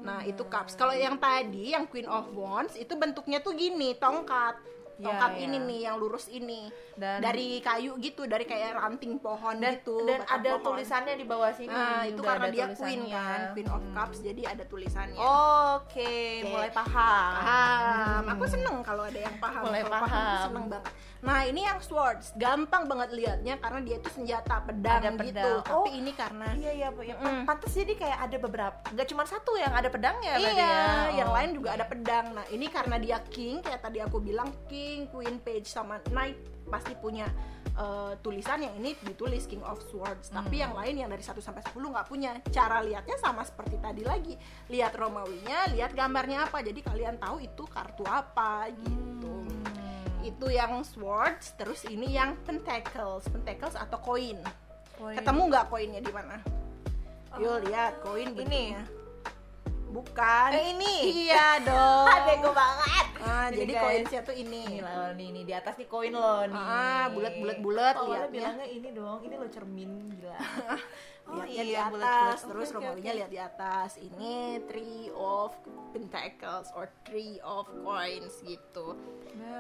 Nah 0.00 0.24
itu 0.24 0.42
cups. 0.48 0.72
Kalau 0.74 0.96
yang 0.96 1.20
tadi 1.20 1.76
yang 1.76 1.84
Queen 1.84 2.08
of 2.08 2.32
Wands 2.32 2.80
itu 2.80 2.96
bentuknya 2.96 3.44
tuh 3.44 3.52
gini 3.52 3.92
tongkat 4.00 4.56
tongkat 5.02 5.30
iya. 5.32 5.44
ini 5.44 5.58
nih 5.60 5.80
yang 5.82 5.96
lurus 5.96 6.26
ini 6.26 6.60
Dan- 6.92 7.20
dari 7.20 7.58
kayu 7.58 7.96
gitu 7.96 8.24
dari 8.24 8.42
kayak 8.42 8.74
ranting 8.74 9.16
pohon 9.16 9.56
dan 9.56 9.76
gitu 9.76 10.04
dan 10.04 10.22
ada 10.24 10.50
pohon. 10.54 10.64
tulisannya 10.72 11.14
di 11.14 11.24
bawah 11.24 11.50
sini. 11.50 11.72
Nah, 11.72 12.02
itu 12.04 12.20
karena 12.20 12.46
dia 12.48 12.66
queen 12.72 13.00
kan, 13.08 13.40
Queen 13.52 13.68
of 13.68 13.80
Hmm. 13.82 13.92
Cups, 13.92 14.18
jadi 14.20 14.42
ada 14.48 14.64
tulisannya. 14.64 15.18
Oke, 15.18 16.14
mulai 16.44 16.70
paham. 16.70 17.32
paham. 17.34 18.22
Aku 18.30 18.44
seneng 18.46 18.76
kalau 18.80 19.02
ada 19.02 19.18
yang 19.18 19.36
paham. 19.36 19.62
Mulai 19.64 19.82
Kalau 19.82 19.92
paham. 19.92 20.04
aku 20.04 20.14
paham. 20.14 20.44
seneng 20.44 20.64
banget. 20.68 20.92
Nah, 21.22 21.40
ini 21.44 21.62
yang 21.62 21.78
swords, 21.78 22.34
gampang 22.34 22.84
banget 22.84 23.10
lihatnya 23.12 23.54
karena 23.56 23.78
dia 23.80 23.96
itu 23.96 24.10
senjata 24.10 24.58
pedang, 24.60 24.98
Ada 25.00 25.10
gitu. 25.12 25.22
pedang. 25.24 25.58
Tapi 25.62 25.70
Oh, 25.72 25.86
ini 25.88 26.12
karena 26.12 26.46
Iya 26.52 26.70
iya. 26.72 26.88
Ya, 26.92 27.14
Mm. 27.16 27.42
pantas 27.44 27.72
jadi 27.72 27.94
kayak 27.94 28.18
ada 28.20 28.36
beberapa, 28.38 28.76
nggak 28.88 29.06
cuma 29.06 29.22
satu 29.24 29.54
yang 29.54 29.70
ada 29.72 29.86
pedangnya 29.86 30.34
Iya, 30.34 30.50
ya. 30.52 30.74
yang 31.14 31.28
Oh, 31.28 31.34
lain 31.34 31.50
juga 31.52 31.68
ada 31.72 31.84
pedang. 31.84 32.26
Nah, 32.32 32.44
ini 32.48 32.66
karena 32.66 32.96
dia 32.98 33.18
king, 33.24 33.58
kayak 33.58 33.80
tadi 33.80 33.98
aku 33.98 34.18
bilang 34.18 34.50
king, 34.66 34.91
queen, 35.08 35.40
page 35.40 35.66
sama 35.66 35.98
knight 36.10 36.36
pasti 36.66 36.92
punya 36.94 37.28
eh, 37.72 38.12
tulisan 38.20 38.60
yang 38.60 38.76
ini 38.76 38.92
ditulis 39.00 39.48
king 39.48 39.64
of 39.64 39.80
swords. 39.88 40.28
Tapi 40.28 40.60
Hmm. 40.60 40.64
yang 40.68 40.72
lain 40.76 40.94
yang 41.00 41.08
dari 41.08 41.24
1 41.24 41.40
sampai 41.40 41.64
10 41.64 41.88
nggak 41.88 42.04
punya. 42.04 42.36
Cara 42.52 42.84
lihatnya 42.84 43.16
sama 43.16 43.40
seperti 43.42 43.80
tadi 43.80 44.04
lagi. 44.04 44.36
Lihat 44.68 44.92
Romawinya, 44.92 45.72
lihat 45.72 45.96
gambarnya 45.96 46.44
apa. 46.44 46.60
Jadi 46.60 46.84
kalian 46.84 47.16
tahu 47.16 47.40
itu 47.40 47.64
kartu 47.64 48.04
apa 48.04 48.68
gitu. 48.76 49.32
Hmm. 49.48 50.20
Itu 50.20 50.52
yang 50.52 50.84
swords, 50.84 51.56
terus 51.56 51.88
ini 51.88 52.12
yang 52.12 52.36
pentacles, 52.44 53.24
pentacles 53.32 53.72
atau 53.72 53.96
koin. 53.98 54.36
Ketemu 55.00 55.42
nggak 55.48 55.66
koinnya 55.72 56.00
di 56.04 56.12
mana? 56.12 56.36
Yuk 57.40 57.72
lihat 57.72 58.04
koin 58.04 58.36
ini. 58.36 58.76
bentuknya. 58.76 58.84
Bukan. 59.92 60.48
Eh, 60.50 60.64
ini. 60.72 60.94
Iya 61.28 61.60
dong. 61.68 62.08
Bego 62.24 62.50
banget. 62.50 63.06
Ah, 63.22 63.46
Ini, 63.46 63.54
jadi 63.54 63.72
guys. 63.72 63.82
koinnya 63.84 64.20
tuh 64.22 64.34
ini. 64.34 64.62
Ini 64.66 64.80
lah 64.80 65.12
nih, 65.12 65.28
nih 65.30 65.44
di 65.44 65.52
atas 65.52 65.74
nih 65.76 65.86
koin 65.86 66.10
loh 66.10 66.42
nih. 66.44 66.58
Ah, 66.58 67.06
bulat-bulat-bulat 67.08 67.94
Oh, 67.96 68.08
liatnya. 68.08 68.30
bilangnya 68.32 68.66
ini 68.66 68.88
dong, 68.90 69.18
ini 69.22 69.34
lo 69.34 69.46
cermin 69.46 69.90
gila. 70.10 70.36
Oh, 71.22 71.38
Lihatnya 71.38 71.62
di 71.62 71.70
iya, 71.70 71.86
atas, 71.86 71.94
bulat-bulat. 71.94 72.38
terus 72.42 72.66
Oke, 72.66 72.74
oke, 72.74 72.82
Romawinya 72.82 73.06
oke. 73.06 73.18
lihat 73.22 73.30
di 73.30 73.40
atas. 73.40 73.90
Ini 73.94 74.32
three 74.66 75.06
of 75.14 75.54
pentacles 75.92 76.68
or 76.74 76.90
three 77.06 77.38
of 77.40 77.62
coins 77.78 78.42
gitu. 78.42 78.98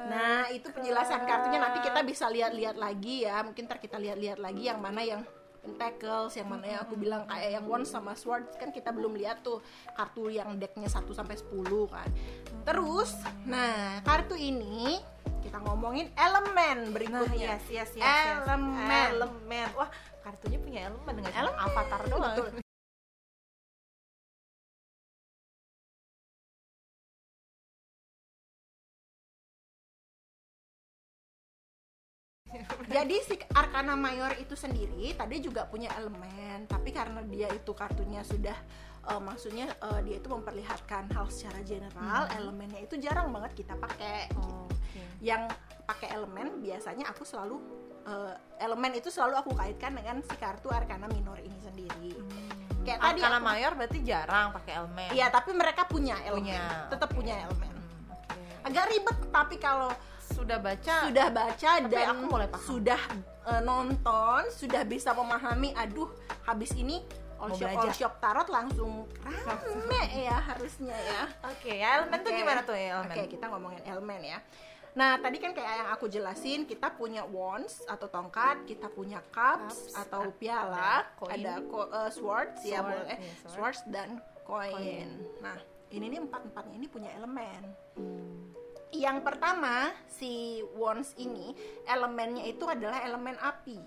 Nah, 0.04 0.50
itu 0.50 0.66
penjelasan 0.68 1.22
kartunya 1.22 1.62
nanti 1.62 1.78
kita 1.80 2.02
bisa 2.02 2.26
lihat-lihat 2.26 2.74
lagi 2.74 3.22
ya. 3.22 3.46
Mungkin 3.46 3.64
ntar 3.64 3.78
kita 3.78 3.94
lihat-lihat 3.94 4.42
lagi 4.42 4.66
yang 4.66 4.82
mana 4.82 5.06
yang 5.06 5.22
pentacles, 5.62 6.34
yang 6.34 6.50
mana 6.50 6.66
yang 6.66 6.80
aku 6.82 6.98
bilang 6.98 7.22
kayak 7.24 7.50
yang 7.54 7.64
one 7.64 7.86
sama 7.86 8.12
sword 8.12 8.50
kan 8.58 8.68
kita 8.68 8.90
belum 8.90 9.14
lihat 9.14 9.40
tuh 9.40 9.62
kartu 9.94 10.26
yang 10.28 10.58
decknya 10.58 10.90
1 10.90 11.06
sampai 11.08 11.38
10 11.38 11.86
kan. 11.86 12.08
Terus, 12.66 13.14
nah 13.46 14.02
kartu 14.02 14.34
ini 14.34 14.98
kita 15.42 15.58
ngomongin 15.62 16.10
elemen 16.14 16.86
Nah, 16.86 16.92
berikutnya. 16.92 17.58
yes, 17.58 17.66
yes, 17.70 17.90
yes, 17.94 18.02
yes. 18.02 18.42
Elemen. 18.42 19.08
Elemen. 19.14 19.66
Wah, 19.74 19.90
kartunya 20.20 20.58
punya 20.58 20.80
elemen 20.90 21.14
dengan 21.18 21.32
Elemen, 21.34 21.58
avatar 21.58 22.00
doang. 22.06 22.36
betul. 22.36 22.50
Jadi 32.92 33.16
si 33.24 33.34
Arcana 33.50 33.96
Mayor 33.96 34.36
itu 34.36 34.52
sendiri 34.52 35.16
tadi 35.16 35.40
juga 35.40 35.64
punya 35.64 35.88
elemen, 35.96 36.68
tapi 36.68 36.92
karena 36.92 37.24
dia 37.24 37.48
itu 37.48 37.72
kartunya 37.72 38.20
sudah 38.22 38.54
eh, 39.08 39.20
maksudnya 39.20 39.72
eh, 39.72 40.00
dia 40.04 40.16
itu 40.20 40.28
memperlihatkan 40.28 41.08
hal 41.10 41.26
secara 41.26 41.64
general, 41.64 42.28
elemennya 42.30 42.84
itu 42.84 43.00
jarang 43.00 43.32
banget 43.32 43.56
kita 43.56 43.74
pakai. 43.74 44.28
Oke. 44.36 45.00
Yang 45.24 45.48
pakai 45.82 46.12
elemen 46.12 46.60
biasanya 46.60 47.08
aku 47.08 47.24
selalu 47.24 47.56
eh, 48.04 48.34
elemen 48.60 48.92
itu 48.92 49.08
selalu 49.08 49.40
aku 49.40 49.50
kaitkan 49.56 49.96
dengan 49.96 50.20
si 50.20 50.36
kartu 50.36 50.68
Arcana 50.68 51.08
Minor 51.08 51.40
ini 51.40 51.56
sendiri. 51.58 52.12
Kayak 52.82 52.98
tadi 52.98 53.20
Arkana 53.22 53.38
aku- 53.38 53.46
mayor 53.46 53.72
berarti 53.72 53.98
jarang 54.02 54.50
pakai 54.52 54.72
elemen. 54.74 55.10
Iya, 55.14 55.26
tapi 55.30 55.50
mereka 55.54 55.86
punya 55.86 56.18
elemen, 56.20 56.50
Punya. 56.50 56.90
tetap 56.90 57.08
punya 57.08 57.34
elemen. 57.40 57.70
Hmm, 57.72 58.10
oke. 58.10 58.42
Agak 58.66 58.84
ribet, 58.90 59.18
tapi 59.30 59.56
kalau 59.56 59.90
Sudah 60.32 60.58
baca. 60.58 60.96
sudah 61.06 61.28
baca 61.28 61.70
Tapi 61.78 61.88
dan 61.88 62.06
aku 62.10 62.22
mulai 62.26 62.48
paham. 62.48 62.64
sudah 62.66 63.00
eh, 63.44 63.62
nonton, 63.62 64.42
sudah 64.50 64.82
bisa 64.82 65.12
memahami. 65.12 65.72
Aduh, 65.74 66.08
habis 66.42 66.72
ini 66.72 67.04
all 67.36 67.50
Mau 67.50 67.56
shop 67.56 67.66
belajar. 67.66 67.82
all 67.82 67.92
shop 67.92 68.14
tarot 68.18 68.48
langsung 68.48 68.92
rame 69.22 70.02
ya 70.26 70.36
harusnya 70.44 70.94
ya. 70.94 71.22
Oke, 71.44 71.72
ya 71.74 71.88
elemen 71.98 72.18
tuh 72.20 72.30
Oke. 72.30 72.38
gimana 72.38 72.60
tuh 72.62 72.74
ya 72.74 72.86
elemen? 72.96 73.12
Oke, 73.12 73.22
kita 73.28 73.44
ngomongin 73.46 73.82
elemen 73.82 74.20
ya. 74.22 74.38
Nah, 74.92 75.16
tadi 75.16 75.40
kan 75.40 75.50
kayak 75.50 75.72
yang 75.74 75.90
aku 75.90 76.04
jelasin, 76.06 76.62
kita 76.62 76.92
punya 76.92 77.24
wands 77.24 77.80
atau 77.86 78.06
tongkat, 78.06 78.68
kita 78.68 78.86
punya 78.86 79.24
cups, 79.26 79.88
Cups, 79.88 79.96
atau 79.96 80.28
ada 80.28 80.36
piala, 80.36 80.92
koin. 81.16 81.32
ada 81.34 81.64
ko- 81.64 81.88
eh, 81.88 82.10
swords 82.12 82.60
ya 82.60 82.78
Sword, 82.78 82.92
boleh, 83.00 83.16
iya, 83.16 83.32
sword. 83.40 83.52
swords 83.56 83.80
dan 83.88 84.08
koin. 84.44 84.68
Koin. 84.70 85.08
Nah, 85.40 85.56
ini 85.88 86.04
nih 86.06 86.20
empat-empatnya 86.20 86.74
ini 86.76 86.86
punya 86.86 87.08
elemen. 87.10 87.62
Hmm. 87.96 88.51
Yang 88.92 89.24
pertama, 89.24 89.88
si 90.06 90.60
wands 90.76 91.16
ini 91.16 91.56
elemennya 91.88 92.44
itu 92.44 92.68
adalah 92.68 93.00
elemen 93.02 93.34
api. 93.40 93.80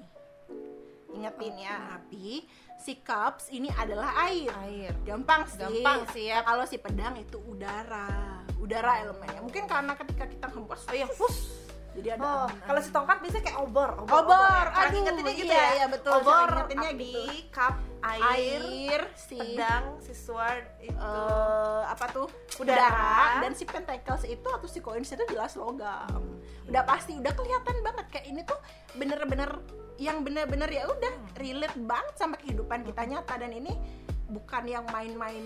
Ingetin 1.13 1.55
ya, 1.61 2.01
api. 2.01 2.43
Si 2.75 2.99
cups 2.99 3.47
ini 3.49 3.69
adalah 3.71 4.27
air. 4.27 4.51
Air. 4.67 4.91
Gampang 5.05 5.45
sih. 5.47 5.61
Gampang 5.61 5.99
sih 6.11 6.27
ya. 6.27 6.41
Kalau 6.41 6.65
si 6.65 6.75
pedang 6.75 7.15
itu 7.15 7.37
udara. 7.39 8.41
Udara 8.59 9.05
elemennya. 9.05 9.39
Mungkin 9.39 9.69
karena 9.69 9.93
ketika 9.93 10.25
kita 10.25 10.47
hempes, 10.49 10.83
Oh 10.89 10.95
iya, 10.97 11.07
push. 11.07 11.53
jadi 11.95 12.19
ada 12.19 12.25
Oh, 12.43 12.47
kalau 12.67 12.81
si 12.83 12.89
tongkat 12.91 13.23
bisa 13.23 13.39
kayak 13.39 13.55
obor, 13.61 13.95
Obor, 14.03 14.27
ya. 14.27 14.67
Cara 14.67 14.89
aduh, 14.89 14.99
ngingetinnya 14.99 15.33
gitu 15.39 15.47
iya, 15.47 15.55
ya. 15.55 15.71
iya, 15.79 15.85
betul, 15.87 16.11
Obor, 16.19 16.49
ngingetinnya 16.51 16.91
api, 16.91 16.99
gitu. 16.99 17.53
cup, 17.55 17.75
air, 18.05 18.61
air, 18.61 19.01
si 19.17 19.33
pedang, 19.33 19.97
si 19.97 20.13
sword 20.13 20.65
itu. 20.77 20.93
eh, 20.93 21.81
apa 21.85 22.05
tuh 22.09 22.27
Udara. 22.57 22.85
udara. 22.85 23.41
dan 23.41 23.51
si 23.51 23.65
pentacles 23.65 24.23
itu 24.23 24.45
atau 24.45 24.67
si 24.67 24.79
coins 24.79 25.09
itu 25.09 25.23
jelas 25.25 25.57
logam 25.57 26.21
udah 26.65 26.81
pasti 26.81 27.13
udah 27.13 27.33
kelihatan 27.33 27.77
banget 27.81 28.05
kayak 28.09 28.25
ini 28.25 28.41
tuh 28.41 28.57
bener-bener 28.93 29.49
yang 29.97 30.21
bener-bener 30.21 30.67
ya 30.67 30.85
udah 30.85 31.13
relate 31.35 31.77
banget 31.77 32.15
sama 32.15 32.35
kehidupan 32.35 32.81
kita 32.83 33.05
nyata 33.05 33.33
dan 33.37 33.49
ini 33.49 33.73
bukan 34.27 34.65
yang 34.65 34.85
main-main 34.89 35.45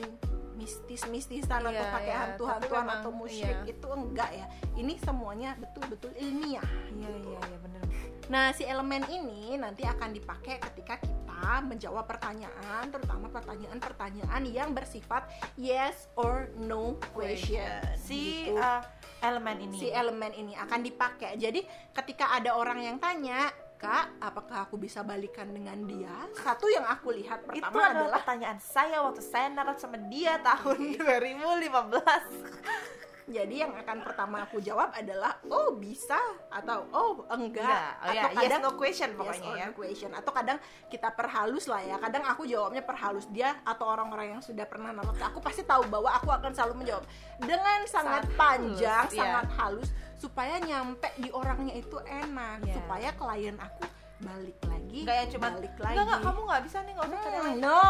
mistis-mistisan 0.55 1.63
atau 1.63 1.71
Iya, 1.71 1.87
pakai 1.91 2.11
iya, 2.11 2.19
hantu-hantuan 2.27 2.85
atau 2.91 3.11
musyrik 3.15 3.59
iya. 3.63 3.71
itu 3.71 3.87
enggak 3.87 4.29
ya 4.35 4.45
ini 4.75 4.99
semuanya 4.99 5.55
betul-betul 5.55 6.11
ilmiah 6.15 6.63
Iya, 6.91 7.09
iya, 7.15 7.39
iya 7.39 7.57
bener. 7.63 7.81
Nah, 8.29 8.53
si 8.53 8.62
elemen 8.62 9.01
ini 9.09 9.57
nanti 9.57 9.81
akan 9.81 10.13
dipakai 10.13 10.62
ketika 10.62 11.01
kita 11.01 11.65
menjawab 11.65 12.05
pertanyaan, 12.05 12.86
terutama 12.93 13.25
pertanyaan-pertanyaan 13.27 14.45
yang 14.45 14.69
bersifat 14.69 15.25
yes 15.57 16.05
or 16.13 16.53
no 16.53 16.93
question. 17.09 17.81
Si 17.98 18.45
Gitu. 18.45 18.53
uh, 18.53 18.86
elemen 19.19 19.57
ini. 19.65 19.75
si 19.75 19.88
elemen 19.89 20.31
ini 20.31 20.53
akan 20.53 20.79
dipakai. 20.79 21.36
Jadi, 21.36 21.65
ketika 21.89 22.38
ada 22.38 22.53
orang 22.53 22.86
yang 22.86 22.98
tanya, 23.01 23.50
"Kak, 23.75 24.21
apakah 24.21 24.69
aku 24.69 24.77
bisa 24.77 25.01
balikan 25.01 25.50
dengan 25.50 25.81
dia?" 25.89 26.13
Satu 26.38 26.69
yang 26.69 26.86
aku 26.86 27.17
lihat 27.17 27.41
itu 27.50 27.65
pertama 27.65 27.81
adalah 27.81 28.13
adalah 28.13 28.21
pertanyaan 28.21 28.59
saya 28.62 29.01
waktu 29.01 29.25
saya 29.25 29.50
narot 29.50 29.81
sama 29.81 29.98
dia 30.05 30.38
tahun 30.39 30.93
2015 31.01 33.08
Jadi 33.29 33.55
yang 33.62 33.71
akan 33.77 33.98
pertama 34.01 34.41
aku 34.41 34.57
jawab 34.57 34.89
adalah 34.98 35.38
oh 35.53 35.77
bisa 35.77 36.17
atau 36.50 36.89
oh 36.89 37.24
enggak. 37.29 37.62
Enggak. 37.62 37.91
Oh, 38.01 38.09
ya, 38.09 38.21
atau 38.25 38.41
yes, 38.41 38.57
no 38.57 38.71
question 38.74 39.09
yes 39.13 39.17
pokoknya 39.21 39.50
or 39.50 39.55
ya. 39.55 39.65
no 39.69 39.74
question. 39.77 40.12
Atau 40.17 40.31
kadang 40.33 40.57
kita 40.89 41.09
perhalus 41.13 41.65
lah 41.69 41.81
ya. 41.86 41.95
Kadang 42.01 42.25
aku 42.25 42.50
jawabnya 42.50 42.81
perhalus 42.81 43.29
dia 43.29 43.53
atau 43.62 43.86
orang-orang 43.86 44.38
yang 44.38 44.41
sudah 44.41 44.65
pernah 44.65 44.89
nonton 44.89 45.13
ke 45.13 45.24
aku 45.24 45.39
pasti 45.39 45.62
tahu 45.62 45.86
bahwa 45.88 46.09
aku 46.09 46.29
akan 46.33 46.51
selalu 46.51 46.81
menjawab 46.81 47.05
dengan 47.38 47.79
sangat, 47.86 48.25
Sangat 48.25 48.38
panjang, 48.38 49.05
halus, 49.05 49.13
iya. 49.13 49.21
sangat 49.21 49.48
halus 49.62 49.89
supaya 50.19 50.55
nyampe 50.59 51.09
di 51.15 51.29
orangnya 51.31 51.74
itu 51.79 51.95
enak, 52.03 52.65
Iya. 52.67 52.75
supaya 52.75 53.09
klien 53.15 53.55
aku 53.55 53.88
balik 54.19 54.59
lagi, 54.67 55.00
Enggak 55.07 55.15
yang 55.15 55.29
cuma 55.31 55.48
balik 55.55 55.75
lagi. 55.79 55.95
Enggak, 55.95 56.03
enggak, 56.03 56.19
kamu 56.27 56.41
nggak 56.43 56.63
bisa 56.67 56.77
nih, 56.83 56.91
nggak 56.91 57.07
usah 57.07 57.21
Hmm, 57.39 57.55
no, 57.63 57.88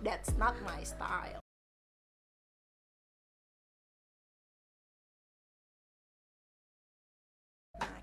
that's 0.00 0.32
not 0.40 0.56
my 0.64 0.80
style. 0.80 1.43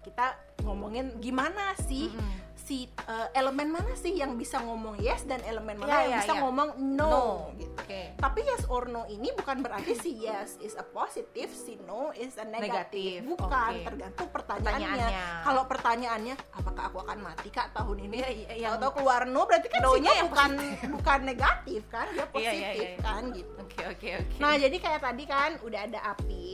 Kita 0.01 0.33
ngomongin 0.65 1.17
gimana 1.21 1.77
sih 1.77 2.09
Mm-mm. 2.09 2.50
Si 2.71 2.87
uh, 3.03 3.27
elemen 3.35 3.67
mana 3.67 3.91
sih 3.93 4.15
yang 4.15 4.39
bisa 4.39 4.63
ngomong 4.63 4.95
yes 4.95 5.27
dan 5.27 5.43
elemen 5.43 5.75
mana 5.75 5.91
Iya, 5.91 5.99
yang 5.99 6.07
iya, 6.07 6.19
bisa 6.23 6.33
iya. 6.33 6.41
ngomong 6.41 6.69
no, 6.79 7.03
No. 7.03 7.19
gitu. 7.59 7.75
Oke. 7.75 8.01
Tapi 8.15 8.39
yes 8.41 8.63
or 8.65 8.87
no 8.87 9.03
ini 9.05 9.27
bukan 9.35 9.59
berarti 9.59 9.91
si 9.93 10.23
yes 10.23 10.55
is 10.57 10.79
a 10.79 10.85
positive, 10.85 11.51
si 11.51 11.75
no 11.83 12.15
is 12.15 12.39
a 12.39 12.47
negative. 12.47 12.71
Negatif, 12.71 13.17
Bukan, 13.27 13.71
oke. 13.75 13.83
tergantung 13.83 14.29
pertanyaannya. 14.31 14.87
Pertanyaannya. 14.87 15.25
Kalau 15.43 15.63
pertanyaannya 15.67 16.35
apakah 16.53 16.83
aku 16.87 16.97
akan 17.03 17.19
mati 17.19 17.49
Kak 17.51 17.75
tahun 17.75 17.97
ini? 18.01 18.15
Iya, 18.17 18.29
iya, 18.31 18.49
yang- 18.57 18.79
Atau 18.79 18.95
keluar 18.95 19.27
no 19.27 19.43
berarti 19.43 19.67
kan 19.67 19.83
No-nya 19.83 19.99
si 19.99 20.07
no 20.07 20.11
yang 20.15 20.27
bukan 20.31 20.51
bukan 20.95 21.19
negatif 21.27 21.81
kan, 21.89 22.07
dia 22.07 22.23
Iya, 22.23 22.25
positif 22.29 22.55
iya, 22.55 22.71
iya. 22.95 23.03
kan 23.03 23.23
gitu. 23.35 23.51
Oke, 23.59 23.83
oke, 23.85 24.09
oke. 24.17 24.35
Nah, 24.39 24.53
jadi 24.55 24.77
kayak 24.77 25.01
tadi 25.01 25.23
kan 25.25 25.51
udah 25.59 25.81
ada 25.81 25.99
api 26.07 26.47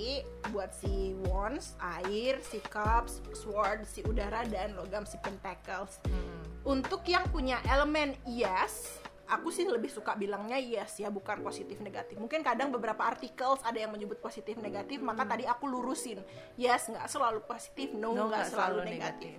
buat 0.49 0.71
si 0.71 0.95
wands, 1.27 1.77
air, 2.01 2.41
si 2.41 2.57
cups, 2.63 3.21
sword, 3.35 3.85
si 3.85 4.01
udara 4.01 4.41
dan 4.45 4.73
logam 4.73 5.03
si 5.03 5.17
pentacles. 5.19 6.01
Untuk 6.67 7.07
yang 7.07 7.23
punya 7.31 7.63
elemen 7.63 8.11
yes, 8.27 8.99
aku 9.31 9.51
sih 9.55 9.63
lebih 9.63 9.87
suka 9.87 10.19
bilangnya 10.19 10.59
yes 10.59 10.99
ya, 10.99 11.07
bukan 11.07 11.39
positif 11.39 11.79
negatif. 11.79 12.19
Mungkin 12.19 12.43
kadang 12.43 12.75
beberapa 12.75 13.07
articles 13.07 13.63
ada 13.63 13.79
yang 13.79 13.95
menyebut 13.95 14.19
positif 14.19 14.59
negatif, 14.59 14.99
maka 14.99 15.23
tadi 15.23 15.47
aku 15.47 15.63
lurusin. 15.63 16.19
Yes, 16.59 16.91
nggak 16.91 17.07
selalu 17.07 17.39
positif, 17.47 17.95
no, 17.95 18.11
No, 18.11 18.27
nggak 18.27 18.27
nggak 18.27 18.45
selalu, 18.51 18.79
selalu 18.83 18.91
negatif. 18.91 19.35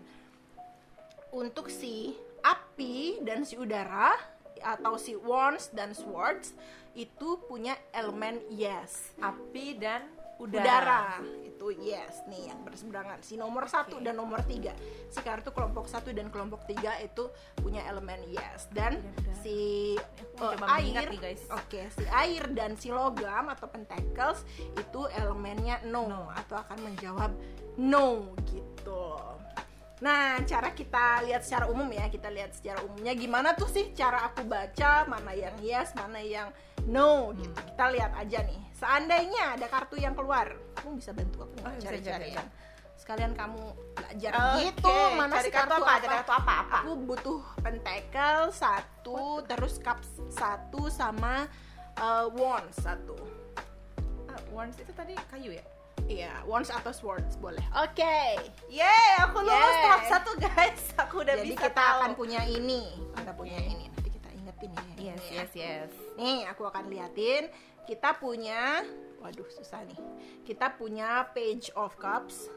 Untuk 1.29 1.69
si 1.69 2.17
api 2.41 3.21
dan 3.21 3.45
si 3.45 3.61
udara 3.61 4.17
atau 4.63 4.99
si 4.99 5.15
wands 5.15 5.71
dan 5.71 5.95
swords 5.95 6.55
itu 6.99 7.39
punya 7.47 7.79
elemen 7.95 8.43
yes 8.51 9.15
Api 9.23 9.79
dan 9.79 10.03
udara. 10.39 10.63
udara. 10.63 11.03
itu 11.43 11.67
yes 11.83 12.23
nih 12.31 12.55
yang 12.55 12.63
berseberangan 12.63 13.19
si 13.21 13.35
nomor 13.35 13.67
satu 13.67 13.99
dan 13.99 14.15
nomor 14.15 14.47
tiga 14.47 14.71
si 15.11 15.19
kartu 15.21 15.51
kelompok 15.51 15.91
satu 15.91 16.15
dan 16.15 16.31
kelompok 16.31 16.63
tiga 16.71 16.95
itu 17.03 17.27
punya 17.59 17.83
elemen 17.91 18.23
yes 18.31 18.71
dan 18.71 19.03
Udara. 19.03 19.35
si 19.43 19.59
Aku 20.39 20.55
uh, 20.55 20.79
air 20.79 21.11
oke 21.51 21.81
si 21.91 22.05
air 22.15 22.47
dan 22.55 22.79
si 22.79 22.95
logam 22.95 23.51
atau 23.51 23.67
pentacles 23.67 24.47
itu 24.79 25.01
elemennya 25.19 25.83
no, 25.91 26.07
No. 26.07 26.31
atau 26.31 26.63
akan 26.63 26.79
menjawab 26.87 27.35
no 27.77 28.39
gitu 28.47 29.19
Nah, 29.99 30.39
cara 30.47 30.71
kita 30.79 31.27
lihat 31.27 31.43
secara 31.43 31.67
umum 31.67 31.91
ya, 31.91 32.07
kita 32.07 32.31
lihat 32.31 32.55
secara 32.55 32.87
umumnya 32.87 33.19
gimana 33.19 33.59
tuh 33.59 33.67
sih 33.67 33.91
cara 33.99 34.31
aku 34.31 34.47
baca 34.47 35.03
mana 35.11 35.35
yang 35.35 35.59
yes, 35.59 35.91
mana 35.99 36.23
yang 36.23 36.55
no 36.89 37.37
gitu. 37.37 37.53
Kita 37.53 37.85
lihat 37.93 38.13
aja 38.17 38.39
nih. 38.43 38.61
Seandainya 38.73 39.59
ada 39.59 39.67
kartu 39.67 39.99
yang 39.99 40.15
keluar, 40.15 40.55
kamu 40.79 41.03
bisa 41.03 41.11
bantu 41.11 41.45
aku 41.45 41.55
Oh, 41.61 41.67
nggak 41.67 41.75
bisa, 41.77 41.87
cari-cari 41.91 42.29
ya. 42.33 42.45
Sekalian 42.99 43.33
kamu 43.35 43.63
belajar 43.95 44.33
Oke, 44.35 44.59
gitu, 44.67 44.95
mana 45.15 45.35
cari 45.39 45.45
sih 45.47 45.53
kartu 45.55 45.71
kartu 45.71 45.83
apa? 45.83 45.91
apa? 45.91 45.99
Cari 45.99 46.15
kartu 46.15 46.33
apa? 46.35 46.53
Apa? 46.63 46.79
Aku 46.83 46.93
butuh 46.99 47.41
pentacle 47.59 48.43
satu, 48.51 49.21
terus 49.47 49.75
cup 49.79 49.99
satu 50.31 50.83
sama 50.89 51.47
uh, 51.99 52.27
wands 52.31 52.79
satu. 52.79 53.19
Ah, 54.31 54.41
wands 54.55 54.79
itu 54.79 54.91
tadi 54.95 55.15
kayu 55.29 55.55
ya? 55.59 55.65
Iya, 56.09 56.33
wands 56.49 56.71
atau 56.73 56.95
swords 56.95 57.37
boleh. 57.37 57.61
Oke. 57.85 58.39
Yeay, 58.71 59.11
aku 59.21 59.45
lulus 59.45 59.53
Yeay. 59.53 59.85
tahap 59.85 60.03
satu 60.09 60.31
guys. 60.41 60.83
Aku 61.05 61.21
udah 61.21 61.37
Jadi 61.37 61.53
bisa 61.53 61.69
kita 61.69 61.75
tahu. 61.77 61.99
akan 62.01 62.11
punya 62.17 62.41
ini. 62.49 62.83
Kita 63.13 63.33
punya 63.35 63.59
ini. 63.61 63.87
Ingetin 64.59 64.71
ya. 64.99 65.15
Yes, 65.15 65.23
ya. 65.31 65.35
yes, 65.43 65.53
yes. 65.55 65.93
Nih, 66.19 66.47
aku 66.47 66.67
akan 66.67 66.91
liatin. 66.91 67.47
Kita 67.87 68.19
punya, 68.19 68.85
waduh 69.19 69.49
susah 69.49 69.87
nih. 69.87 69.99
Kita 70.45 70.77
punya 70.77 71.25
page 71.33 71.73
of 71.73 71.97
cups. 71.97 72.51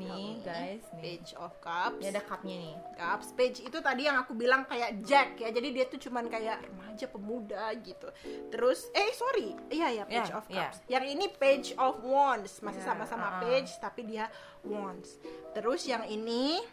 Nih, 0.00 0.40
guys, 0.40 0.80
nih. 0.96 1.20
Page 1.20 1.36
of 1.36 1.52
cups. 1.60 2.00
Ini 2.00 2.08
ada 2.08 2.22
cupnya 2.24 2.56
nih. 2.56 2.74
cups. 2.96 3.36
Page 3.36 3.58
itu 3.60 3.78
tadi 3.84 4.08
yang 4.08 4.16
aku 4.16 4.32
bilang 4.32 4.64
kayak 4.64 5.04
Jack 5.04 5.36
ya. 5.36 5.52
Jadi 5.52 5.68
dia 5.76 5.84
tuh 5.84 6.00
cuman 6.00 6.24
kayak 6.28 6.64
remaja 6.64 7.04
pemuda 7.04 7.68
gitu. 7.84 8.08
Terus, 8.48 8.88
eh 8.96 9.12
sorry, 9.12 9.52
iya 9.68 9.92
ya 9.92 10.04
page 10.08 10.30
Ya, 10.32 10.38
of 10.40 10.46
iya. 10.48 10.56
cups. 10.72 10.78
Yang 10.88 11.04
ini 11.12 11.26
page 11.36 11.68
of 11.76 12.00
wands, 12.00 12.64
masih 12.64 12.80
Ya, 12.80 12.88
sama-sama 12.94 13.26
uh-uh. 13.28 13.40
page 13.44 13.70
tapi 13.76 14.08
dia 14.08 14.32
wands. 14.64 15.20
Terus 15.52 15.84
yang 15.84 16.08
ini 16.08 16.64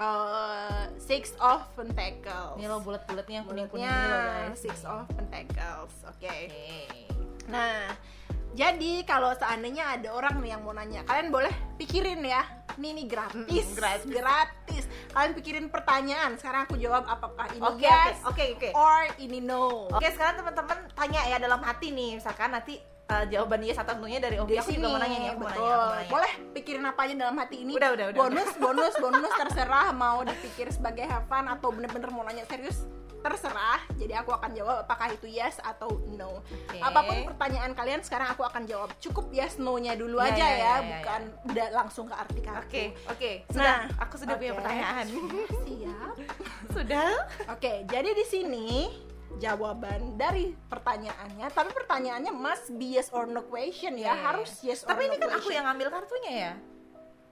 eh, 0.00 0.82
six 0.96 1.36
of 1.38 1.62
pentacles. 1.76 2.56
Ini 2.56 2.66
lo 2.66 2.80
bulat-bulatnya 2.80 3.44
yang 3.44 3.46
kuning-kuning 3.46 3.84
ini 3.84 4.06
guys. 4.08 4.56
Six 4.56 4.88
of 4.88 5.04
Pentacles. 5.12 5.94
Oke. 6.08 6.26
Oke. 6.26 6.48
Nah, 7.52 7.92
jadi 8.50 9.06
kalau 9.06 9.30
seandainya 9.38 9.94
ada 9.94 10.10
orang 10.10 10.42
nih 10.42 10.58
yang 10.58 10.62
mau 10.66 10.74
nanya, 10.74 11.06
kalian 11.06 11.30
boleh 11.30 11.52
pikirin 11.78 12.24
ya. 12.26 12.42
Ini 12.80 12.96
nih 12.96 13.06
gratis. 13.06 13.66
Mm, 13.70 13.76
gratis. 13.76 14.08
gratis. 14.08 14.84
Kalian 15.12 15.32
pikirin 15.36 15.66
pertanyaan. 15.68 16.34
Sekarang 16.40 16.64
aku 16.64 16.80
jawab 16.80 17.04
apakah 17.04 17.46
ini 17.52 17.60
Oke, 17.60 17.84
yes 17.84 18.18
oke, 18.24 18.40
oke, 18.56 18.56
oke. 18.56 18.68
or 18.72 19.04
ini 19.20 19.38
no. 19.38 19.90
Oke, 19.92 20.08
sekarang 20.16 20.40
teman-teman 20.40 20.88
tanya 20.96 21.20
ya 21.28 21.36
dalam 21.36 21.60
hati 21.60 21.92
nih, 21.92 22.16
misalkan 22.16 22.50
nanti 22.56 22.80
uh, 23.10 23.24
jawaban 23.26 23.60
yes 23.66 23.78
atau 23.78 23.98
no-nya 23.98 24.22
dari. 24.22 24.38
Di 24.38 24.56
Aku 24.56 24.70
sini, 24.70 24.78
juga 24.78 24.88
mau 24.88 25.00
nanya 25.02 25.18
nih, 25.18 25.28
aku 25.28 25.40
mau 25.40 25.48
betul. 25.50 25.60
nanya, 25.60 25.74
aku 25.74 25.82
mau 25.82 25.96
nanya. 25.98 26.10
Boleh 26.10 26.32
pikirin 26.54 26.84
apa 26.86 27.00
aja 27.02 27.14
dalam 27.18 27.36
hati 27.36 27.56
ini. 27.60 27.72
Udah, 27.74 27.90
udah, 27.92 28.06
udah, 28.14 28.18
Bonus, 28.18 28.50
bonus, 28.56 28.94
bonus 29.02 29.32
terserah 29.34 29.88
mau 29.90 30.22
dipikir 30.22 30.66
sebagai 30.70 31.04
have 31.04 31.26
fun 31.26 31.44
atau 31.44 31.68
bener-bener 31.74 32.08
mau 32.08 32.22
nanya 32.22 32.46
serius 32.46 32.86
terserah. 33.20 33.84
Jadi 34.00 34.16
aku 34.16 34.32
akan 34.32 34.50
jawab 34.56 34.76
apakah 34.80 35.12
itu 35.12 35.28
yes 35.28 35.60
atau 35.60 36.00
no. 36.08 36.40
Oke. 36.40 36.80
Apa 36.80 37.04
pun 37.04 37.16
pertanyaan 37.28 37.76
kalian 37.76 38.00
sekarang 38.00 38.32
aku 38.32 38.48
akan 38.48 38.64
jawab. 38.64 38.88
Cukup 38.96 39.28
yes 39.28 39.60
no-nya 39.60 39.92
dulu 39.92 40.16
Ya, 40.24 40.32
aja 40.32 40.40
ya, 40.40 40.48
ya, 40.48 40.48
ya, 40.48 40.56
ya, 40.56 40.76
bukan 40.88 41.20
udah 41.52 41.66
langsung 41.76 42.08
ke 42.08 42.16
arti. 42.16 42.40
Oke, 42.40 42.84
oke. 43.12 43.30
Nah, 43.52 43.52
Sudah, 43.52 43.76
aku 44.00 44.14
sudah 44.16 44.34
punya 44.40 44.52
oke. 44.56 44.58
pertanyaan. 44.64 45.06
Siap. 45.68 46.14
sudah? 46.72 47.10
Oke, 47.52 47.72
jadi 47.84 48.10
di 48.16 48.24
sini 48.24 48.68
jawaban 49.36 50.16
dari 50.16 50.56
pertanyaannya, 50.64 51.46
tapi 51.48 51.70
pertanyaannya 51.70 52.32
must 52.32 52.72
be 52.72 52.96
yes 52.96 53.08
or 53.10 53.24
no 53.24 53.42
question 53.42 53.94
ya, 53.94 54.10
Iya, 54.10 54.12
iya, 54.12 54.24
harus 54.24 54.50
iya. 54.60 54.68
yes 54.68 54.82
or 54.82 54.90
Tapi 54.90 55.02
no 55.02 55.08
ini 55.08 55.16
kan 55.16 55.30
aku 55.32 55.48
yang 55.50 55.64
ngambil 55.64 55.88
kartunya 55.90 56.34
ya. 56.34 56.54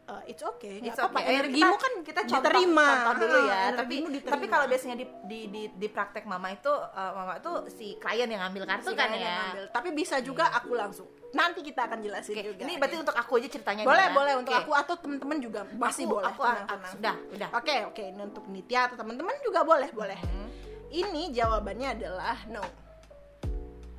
Uh, 0.08 0.24
it's 0.24 0.40
okay, 0.40 0.80
nggak 0.80 0.88
It's 0.88 0.96
apa-apa. 0.96 1.20
okay. 1.20 1.36
Energimu 1.36 1.68
kita- 1.68 1.76
kan 1.78 1.92
kita 2.00 2.20
contoh, 2.22 2.40
diterima. 2.48 2.86
contoh 3.04 3.14
dulu 3.20 3.38
ya. 3.44 3.52
Ah, 3.52 3.70
tapi 3.76 3.94
diterima. 4.00 4.32
tapi 4.32 4.46
kalau 4.48 4.64
biasanya 4.64 4.96
di 4.96 5.06
di 5.22 5.40
di, 5.46 5.62
di 5.68 5.86
praktek 5.86 6.24
mama 6.24 6.48
itu 6.48 6.72
uh, 6.72 7.12
mama 7.12 7.36
itu 7.36 7.52
si 7.68 7.86
klien 7.94 8.24
yang 8.24 8.40
ngambil 8.40 8.64
kartu 8.64 8.88
Si 8.88 8.96
kan 8.96 9.12
ya. 9.12 9.52
ngambil. 9.52 9.64
Tapi 9.68 9.88
bisa 9.92 10.16
juga 10.24 10.48
aku 10.48 10.72
langsung. 10.72 11.12
Nanti 11.28 11.60
kita 11.60 11.84
akan 11.84 12.00
jelasin 12.00 12.32
Oke, 12.32 12.40
juga. 12.42 12.62
ini 12.64 12.80
berarti 12.80 12.96
untuk 12.96 13.12
aku 13.12 13.36
aja 13.36 13.48
ceritanya. 13.50 13.84
boleh 13.84 14.00
ya. 14.02 14.16
boleh 14.16 14.34
untuk 14.38 14.54
Oke. 14.54 14.62
aku 14.62 14.72
atau 14.72 14.94
teman-teman 14.96 15.38
juga 15.38 15.60
masih 15.68 16.02
Aku- 16.02 16.12
boleh. 16.14 16.26
aku- 16.26 16.40
tenang-tenang. 16.42 16.80
aku- 16.80 16.92
sudah, 16.96 17.14
udah. 17.28 17.48
Oke 17.52 17.76
oke 17.84 18.04
ini 18.08 18.22
untuk 18.24 18.44
Nitya 18.48 18.80
atau 18.88 18.96
teman-teman 18.96 19.36
juga 19.44 19.60
boleh 19.62 19.90
boleh. 19.92 20.16
Hmm. 20.16 20.48
Ini 20.88 21.36
jawabannya 21.36 21.88
adalah 22.00 22.36
no. 22.48 22.64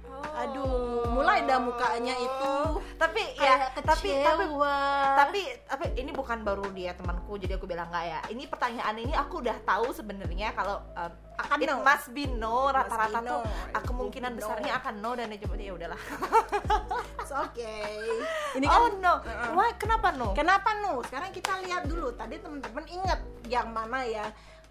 Oh. 0.10 0.42
Aduh, 0.42 1.06
mulai 1.16 1.48
dah 1.48 1.64
mukanya 1.64 2.12
itu 2.12 2.52
Tapi 3.00 3.24
ya, 3.40 3.72
tapi 3.72 4.20
tapi 4.20 4.44
tapi 5.16 5.42
tapi 5.64 5.86
ini 5.96 6.12
bukan 6.12 6.44
baru 6.44 6.68
dia 6.76 6.92
temanku 6.92 7.40
jadi 7.40 7.56
aku 7.56 7.70
bilang 7.70 7.88
enggak 7.88 8.06
ya. 8.10 8.20
Ini 8.28 8.44
pertanyaan 8.52 8.96
ini 9.00 9.14
aku 9.16 9.40
udah 9.40 9.56
tahu 9.64 9.96
sebenarnya 9.96 10.52
kalau 10.52 10.84
um, 10.98 11.12
Akan 11.40 11.64
it 11.64 11.72
no. 11.72 11.80
must 11.80 12.12
be 12.12 12.28
no 12.28 12.68
rata-rata 12.68 13.24
tuh 13.24 13.42
kemungkinan 13.88 14.36
No. 14.36 14.38
besarnya 14.44 14.72
akan 14.84 14.94
no 15.00 15.16
dan 15.16 15.32
dia 15.32 15.40
cuma 15.40 15.56
ya 15.56 15.72
udahlah. 15.72 16.02
It's 17.24 17.32
okay. 17.32 17.96
Ini 18.60 18.68
kan 18.68 18.76
oh 18.76 18.88
no. 19.00 19.14
Uh-uh. 19.24 19.56
Why 19.56 19.72
kenapa 19.80 20.12
no? 20.20 20.36
Kenapa 20.36 20.76
no? 20.84 21.00
Sekarang 21.08 21.32
kita 21.32 21.64
lihat 21.64 21.88
dulu. 21.88 22.12
Tadi 22.12 22.36
teman-teman 22.44 22.84
ingat 22.92 23.24
yang 23.48 23.72
mana 23.72 24.04
ya 24.04 24.28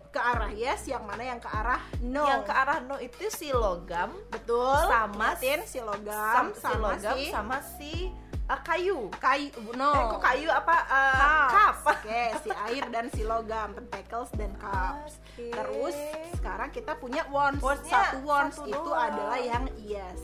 ke 0.09 0.21
arah 0.21 0.51
yes, 0.53 0.89
yang 0.89 1.05
mana 1.05 1.23
yang 1.23 1.41
ke 1.41 1.49
arah 1.49 1.81
no. 2.01 2.25
Yang 2.25 2.43
ke 2.49 2.55
arah 2.57 2.79
no 2.81 2.97
itu 2.97 3.29
si 3.29 3.49
logam 3.53 4.17
betul. 4.33 4.77
sama 4.89 5.37
Liatin 5.37 5.61
si 5.69 5.79
logam 5.85 6.35
sam- 6.35 6.55
si 6.57 6.61
sama 6.65 6.77
logam 6.81 7.17
si 7.17 7.25
sama 7.29 7.57
si 7.77 7.93
uh, 8.49 8.61
kayu. 8.65 9.13
kayu 9.21 9.53
no. 9.77 9.93
Eh, 9.93 10.05
kok 10.09 10.21
kayu 10.25 10.49
apa 10.49 10.77
uh, 10.89 11.13
Cups. 11.15 11.53
cup? 11.53 11.77
Oke, 11.93 12.23
si 12.41 12.51
air 12.69 12.85
dan 12.89 13.07
si 13.13 13.23
logam, 13.23 13.69
pentacles 13.77 14.31
dan 14.35 14.53
cups. 14.57 15.21
Oke. 15.21 15.53
Terus 15.53 15.97
sekarang 16.41 16.71
kita 16.73 16.93
punya 16.97 17.23
wands. 17.29 17.61
Wands-nya 17.61 17.93
satu 17.93 18.19
wands 18.25 18.57
satu 18.57 18.73
itu 18.73 18.81
doang. 18.81 19.13
adalah 19.13 19.39
yang 19.39 19.65
yes. 19.85 20.19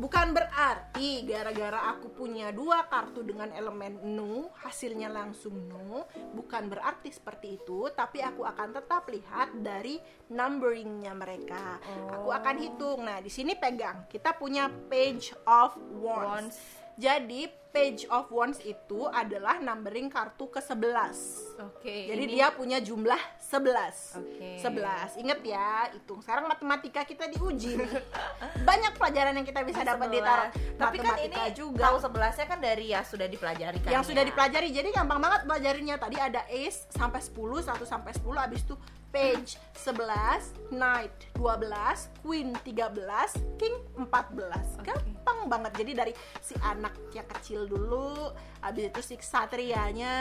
Bukan 0.00 0.32
berarti 0.32 1.28
gara-gara 1.28 1.92
aku 1.92 2.08
punya 2.16 2.48
dua 2.48 2.88
kartu 2.88 3.20
dengan 3.20 3.52
elemen 3.52 4.00
no 4.16 4.48
hasilnya 4.64 5.12
langsung 5.12 5.68
no 5.68 6.08
bukan 6.32 6.72
berarti 6.72 7.12
seperti 7.12 7.60
itu 7.60 7.92
tapi 7.92 8.24
aku 8.24 8.48
akan 8.48 8.72
tetap 8.72 9.04
lihat 9.12 9.52
dari 9.60 10.00
numberingnya 10.32 11.12
mereka. 11.12 11.76
Aku 12.16 12.32
akan 12.32 12.56
hitung. 12.56 13.04
Nah 13.04 13.20
di 13.20 13.28
sini 13.28 13.52
pegang. 13.58 14.08
Kita 14.08 14.32
punya 14.38 14.72
page 14.88 15.36
of 15.44 15.76
wands, 16.00 16.56
Wands. 16.56 16.56
jadi 16.96 17.50
page 17.70 18.02
of 18.10 18.26
wands 18.28 18.58
itu 18.60 19.06
adalah 19.06 19.62
numbering 19.62 20.10
kartu 20.10 20.50
ke 20.50 20.58
11 20.58 21.62
Oke. 21.62 22.10
jadi 22.10 22.22
ini- 22.26 22.34
dia 22.34 22.50
punya 22.50 22.82
jumlah 22.82 23.18
11 23.38 24.18
Oke. 24.18 24.58
11 24.58 25.14
Ingat 25.16 25.38
ya, 25.42 25.90
hitung 25.90 26.18
Sekarang 26.20 26.46
matematika 26.46 27.02
kita 27.02 27.26
diuji 27.26 27.78
nih. 27.78 27.90
Banyak 28.68 28.94
pelajaran 28.94 29.34
yang 29.34 29.46
kita 29.46 29.62
bisa 29.62 29.82
dapat 29.82 30.06
di 30.08 30.18
tarot 30.18 30.50
Tapi 30.76 30.96
kan 30.98 31.16
ini 31.18 31.40
juga 31.52 31.90
tahu 31.90 31.98
sebelasnya 32.00 32.46
kan 32.46 32.58
dari 32.58 32.90
ya 32.90 33.02
sudah 33.02 33.26
dipelajari 33.26 33.78
kan. 33.80 33.90
yang 33.90 34.04
ya. 34.04 34.08
sudah 34.08 34.22
dipelajari 34.22 34.68
jadi 34.70 34.88
gampang 34.90 35.18
banget 35.18 35.40
pelajarinya 35.46 35.94
tadi 35.96 36.16
ada 36.18 36.42
ace 36.46 36.90
sampai 36.90 37.18
10 37.18 37.34
1 37.66 37.82
sampai 37.82 38.10
10 38.14 38.22
habis 38.34 38.62
itu 38.62 38.74
page 39.10 39.58
11 39.74 40.70
knight 40.70 41.10
12 41.34 42.22
queen 42.22 42.54
13 42.62 43.58
king 43.58 43.74
14 43.98 44.86
gampang 44.86 45.38
banget 45.50 45.72
jadi 45.76 45.92
dari 45.96 46.12
si 46.38 46.54
anak 46.62 46.94
yang 47.10 47.26
kecil 47.26 47.59
dulu 47.64 48.32
habis 48.60 48.88
itu 48.88 49.00
si 49.02 49.14
satrianya 49.18 50.14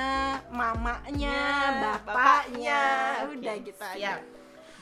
mamanya 0.49 1.39
Ya, 1.69 1.81
bapaknya, 1.99 2.81
Oke, 3.27 3.35
udah 3.37 3.55
gitu 3.59 3.83
aja 3.83 3.95
siap. 3.95 4.19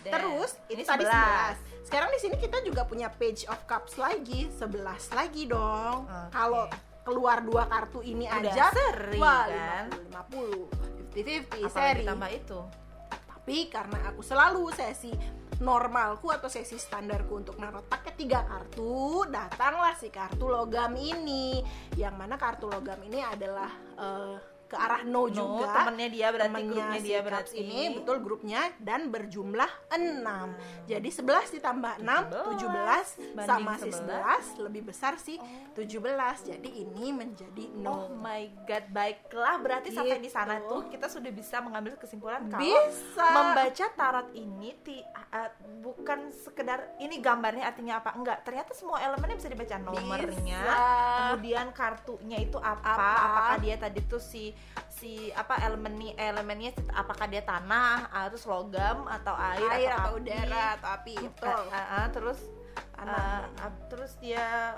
Dan 0.06 0.12
Terus 0.14 0.52
ini 0.70 0.82
tadi 0.82 1.04
11. 1.04 1.58
11. 1.84 1.86
Sekarang 1.88 2.10
di 2.12 2.20
sini 2.20 2.36
kita 2.38 2.58
juga 2.62 2.84
punya 2.84 3.08
page 3.10 3.44
of 3.48 3.60
cups 3.66 3.98
lagi, 3.98 4.48
11 4.52 5.10
lagi 5.12 5.44
dong. 5.46 6.06
Oke. 6.06 6.30
Kalau 6.32 6.64
keluar 7.02 7.40
dua 7.40 7.64
kartu 7.66 8.04
ini 8.04 8.28
Udah 8.28 8.52
aja, 8.52 8.66
seri, 8.70 9.16
wah, 9.18 9.48
kan? 9.48 9.86
50 10.12 11.16
50, 11.16 11.16
50 11.16 11.66
Apalagi 11.66 11.72
seri. 11.72 12.00
ditambah 12.04 12.30
itu. 12.36 12.60
Tapi 13.08 13.58
karena 13.72 14.00
aku 14.12 14.22
selalu 14.22 14.64
sesi 14.76 15.12
normalku 15.58 16.30
atau 16.30 16.50
sesi 16.50 16.78
standarku 16.78 17.34
untuk 17.38 17.58
narot 17.58 17.86
pakai 17.90 18.14
tiga 18.14 18.46
kartu, 18.46 19.26
datanglah 19.30 19.98
si 19.98 20.14
kartu 20.14 20.46
logam 20.50 20.94
ini. 20.94 21.62
Yang 21.98 22.16
mana 22.18 22.36
kartu 22.38 22.70
logam 22.70 23.00
ini 23.06 23.20
adalah 23.22 23.72
eh, 23.98 24.57
ke 24.68 24.76
arah 24.76 25.02
no, 25.02 25.26
No, 25.28 25.32
juga. 25.58 25.72
temennya 25.74 26.08
dia 26.08 26.28
berarti 26.30 26.52
Temennya 26.54 26.72
grupnya 26.74 27.00
si 27.00 27.06
dia 27.06 27.20
berarti. 27.20 27.56
ini 27.58 27.82
betul 27.94 28.18
grupnya 28.20 28.62
dan 28.78 29.08
berjumlah 29.08 29.72
6 29.90 30.86
jadi 30.86 31.10
11 31.10 31.56
ditambah 31.56 31.94
6 31.98 32.60
17 32.60 33.44
sama 33.44 33.74
si 33.76 33.90
11 33.90 34.60
lebih 34.62 34.82
besar 34.86 35.16
si 35.16 35.40
17 35.74 36.04
jadi 36.46 36.70
ini 36.70 37.12
menjadi 37.12 37.64
Oh 37.80 38.08
no 38.10 38.18
my 38.18 38.44
god, 38.64 38.86
baiklah 38.90 39.56
berarti 39.58 39.90
sampai 39.90 40.18
di 40.18 40.28
sana 40.28 40.58
Gitu. 40.58 40.68
tuh 40.68 40.82
kita 40.88 41.08
sudah 41.08 41.30
bisa 41.30 41.58
mengambil 41.60 41.96
kesimpulan 41.96 42.44
kalau 42.46 42.60
Bisa. 42.60 43.28
membaca 43.30 43.86
tarot 43.90 44.28
ini 44.34 44.74
ti, 44.78 44.98
uh, 45.00 45.52
bukan 45.80 46.28
sekedar 46.34 46.98
ini 46.98 47.18
gambarnya 47.18 47.66
artinya 47.66 47.98
apa 47.98 48.12
enggak, 48.14 48.42
ternyata 48.42 48.74
semua 48.74 49.00
elemennya 49.00 49.38
bisa 49.38 49.48
dibaca 49.48 49.76
nomornya, 49.78 50.28
Bisa. 50.28 50.76
kemudian 51.30 51.68
kartunya 51.72 52.38
itu 52.42 52.58
apa, 52.58 52.84
Apa. 52.84 53.12
apakah 53.24 53.56
dia 53.60 53.76
tadi 53.78 54.02
tuh 54.04 54.20
si 54.20 54.52
si 54.88 55.30
apa 55.38 55.62
elemen 55.62 55.94
elemennya 56.18 56.74
apakah 56.90 57.30
dia 57.30 57.46
tanah, 57.46 58.10
ah, 58.10 58.26
terus 58.34 58.50
logam 58.50 59.06
atau 59.06 59.38
air, 59.38 59.70
air 59.86 59.90
atau, 59.94 60.02
atau 60.02 60.14
api. 60.18 60.22
udara 60.26 60.66
atau 60.82 60.90
api 60.98 61.16
betul 61.22 61.64
Ah, 61.70 61.78
ah, 61.78 61.86
ah, 62.02 62.06
terus 62.10 62.40
Tanah. 62.98 63.14
ah, 63.14 63.42
ah, 63.62 63.72
terus 63.94 64.18
dia 64.18 64.74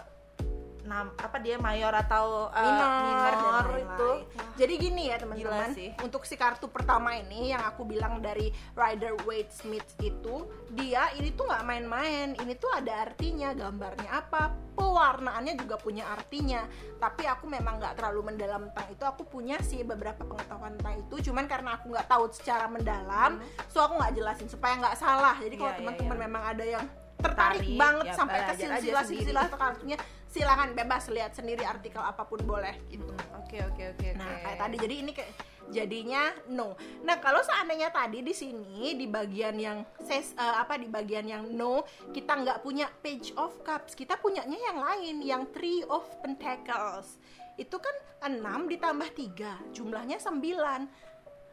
nam 0.85 1.15
apa 1.15 1.39
dia 1.41 1.57
mayor 1.57 1.95
atau 1.95 2.51
ah, 2.51 2.61
minor, 2.61 2.89
minor, 3.07 3.31
dan 3.31 3.39
lain-lain. 3.39 3.87
itu 3.87 4.11
Jadi 4.59 4.73
gini 4.75 5.03
ya 5.07 5.15
teman-teman, 5.15 5.71
untuk 6.03 6.27
si 6.27 6.35
kartu 6.35 6.67
pertama 6.67 7.15
ini 7.15 7.55
yang 7.55 7.63
aku 7.63 7.87
bilang 7.87 8.19
dari 8.19 8.51
Rider 8.75 9.15
Waite 9.23 9.55
Smith 9.55 9.87
itu, 10.03 10.43
dia 10.75 11.07
ini 11.15 11.31
tuh 11.31 11.47
nggak 11.47 11.63
main-main. 11.63 12.35
Ini 12.35 12.53
tuh 12.59 12.67
ada 12.75 13.07
artinya, 13.07 13.55
gambarnya 13.55 14.11
apa, 14.11 14.51
pewarnaannya 14.75 15.55
juga 15.55 15.79
punya 15.79 16.11
artinya. 16.11 16.67
Tapi 16.99 17.23
aku 17.23 17.47
memang 17.47 17.79
nggak 17.79 18.03
terlalu 18.03 18.35
mendalam 18.35 18.67
tentang 18.67 18.87
itu. 18.91 19.03
Aku 19.07 19.23
punya 19.23 19.63
sih 19.63 19.79
beberapa 19.87 20.27
pengetahuan 20.27 20.75
tentang 20.75 21.07
itu, 21.07 21.31
cuman 21.31 21.47
karena 21.47 21.79
aku 21.79 21.95
nggak 21.95 22.07
tahu 22.11 22.27
secara 22.35 22.67
mendalam, 22.67 23.39
so 23.71 23.79
aku 23.79 23.95
nggak 23.95 24.11
jelasin 24.19 24.51
supaya 24.51 24.75
nggak 24.75 24.99
salah. 24.99 25.39
Jadi 25.39 25.55
kalau 25.55 25.69
Hmm. 25.69 25.75
Iya, 25.79 25.85
teman-teman 25.85 26.17
iya. 26.17 26.23
memang 26.27 26.43
ada 26.43 26.65
yang 26.65 26.85
tertarik 27.19 27.61
Tertarik, 27.61 27.77
banget 27.77 28.05
ya 28.07 28.13
sampai 28.15 28.39
ke 28.41 28.53
silsilah-silsilah 28.57 29.45
kartunya 29.51 29.97
silakan 30.29 30.77
bebas 30.77 31.09
lihat 31.09 31.33
sendiri 31.33 31.65
artikel 31.65 31.99
apa 31.99 32.21
pun 32.21 32.37
boleh 32.45 32.77
gitu. 32.93 33.09
Oke 33.41 33.65
oke 33.65 33.97
oke 33.97 34.05
oke. 34.13 34.17
Nah, 34.21 34.45
kayak 34.45 34.57
tadi 34.61 34.75
jadi 34.77 34.95
ini 35.01 35.11
kayak 35.11 35.31
jadinya 35.73 36.29
no. 36.53 36.77
Nah, 37.01 37.17
kalau 37.17 37.41
seandainya 37.41 37.89
tadi 37.89 38.21
di 38.21 38.33
sini 38.33 38.93
di 38.93 39.09
bagian 39.09 39.57
yang 39.57 39.81
ses 40.05 40.37
eh, 40.37 40.55
apa 40.61 40.77
di 40.77 40.85
bagian 40.85 41.25
yang 41.25 41.49
no, 41.49 41.81
kita 42.13 42.45
nggak 42.45 42.61
punya 42.61 42.85
page 43.01 43.33
of 43.41 43.57
cups, 43.65 43.97
kita 43.97 44.21
punyanya 44.21 44.57
yang 44.57 44.77
lain, 44.77 45.15
yang 45.25 45.43
three 45.49 45.81
of 45.89 46.05
pentacles. 46.21 47.17
Itu 47.59 47.75
kan 47.81 47.91
6 48.23 48.71
ditambah 48.71 49.09
3, 49.35 49.75
jumlahnya 49.75 50.15
9. 50.15 50.39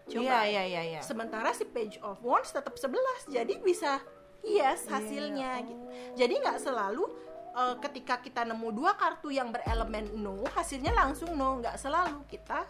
Iya 0.06 0.38
iya 0.46 0.62
iya 0.62 0.82
iya. 0.86 1.00
Sementara 1.02 1.50
si 1.50 1.66
page 1.66 1.98
of 1.98 2.22
wands 2.22 2.54
tetap 2.54 2.78
11, 2.78 3.26
jadi 3.26 3.58
bisa 3.58 3.98
yes 4.46 4.86
hasilnya 4.86 5.58
Iya, 5.58 5.66
gitu. 5.66 5.84
Jadi 6.14 6.34
nggak 6.46 6.62
selalu 6.62 7.10
uh, 7.56 7.74
ketika 7.80 8.20
kita 8.20 8.44
nemu 8.44 8.68
dua 8.70 8.92
kartu 8.94 9.32
yang 9.32 9.48
berelemen 9.48 10.12
no, 10.14 10.44
hasilnya 10.46 10.92
langsung 10.92 11.32
no, 11.32 11.58
nggak 11.58 11.74
selalu 11.74 12.22
kita 12.26 12.68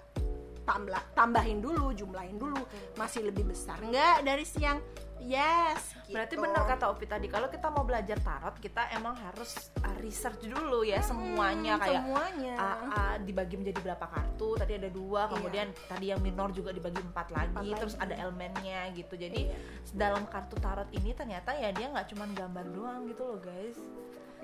tambah 0.62 0.98
tambahin 1.12 1.58
dulu, 1.58 1.90
jumlahin 1.92 2.34
dulu, 2.36 2.58
masih 2.94 3.22
lebih 3.22 3.46
besar 3.46 3.78
nggak 3.80 4.22
dari 4.22 4.42
siang 4.42 4.82
yes. 5.16 5.94
Berarti 6.06 6.34
gitu. 6.34 6.42
benar 6.42 6.62
kata 6.64 6.86
Opi 6.86 7.02
tadi 7.04 7.26
kalau 7.26 7.46
kita 7.46 7.66
mau 7.66 7.82
belajar 7.82 8.14
tarot 8.18 8.54
kita 8.58 8.90
emang 8.94 9.14
harus 9.16 9.70
uh, 9.78 9.94
research 9.98 10.42
dulu 10.42 10.82
ya 10.82 10.98
semuanya 11.00 11.74
Hmm, 11.74 11.82
kayak 11.82 12.02
semuanya. 12.02 12.54
ah, 12.56 12.78
ah, 12.90 13.14
dibagi 13.18 13.58
menjadi 13.58 13.78
berapa 13.80 14.06
kartu 14.06 14.54
tadi 14.54 14.72
ada 14.76 14.86
dua 14.86 15.26
kemudian 15.26 15.66
tadi 15.84 16.10
yang 16.10 16.18
minor 16.20 16.50
juga 16.50 16.70
dibagi 16.70 16.98
empat 17.00 17.26
lagi 17.30 17.58
Iya. 17.58 17.74
Empat 17.74 17.78
terus 17.80 17.94
lagi. 17.94 18.04
ada 18.06 18.14
elemennya 18.22 18.80
gitu 18.92 19.14
jadi 19.14 19.40
Iya. 19.46 19.58
dalam 19.94 20.26
kartu 20.26 20.54
tarot 20.56 20.90
ini 20.92 21.10
ternyata 21.10 21.54
ya 21.54 21.70
dia 21.70 21.90
nggak 21.90 22.06
cuma 22.06 22.26
gambar 22.28 22.64
doang 22.70 23.00
gitu 23.06 23.22
loh 23.24 23.38
guys 23.40 23.78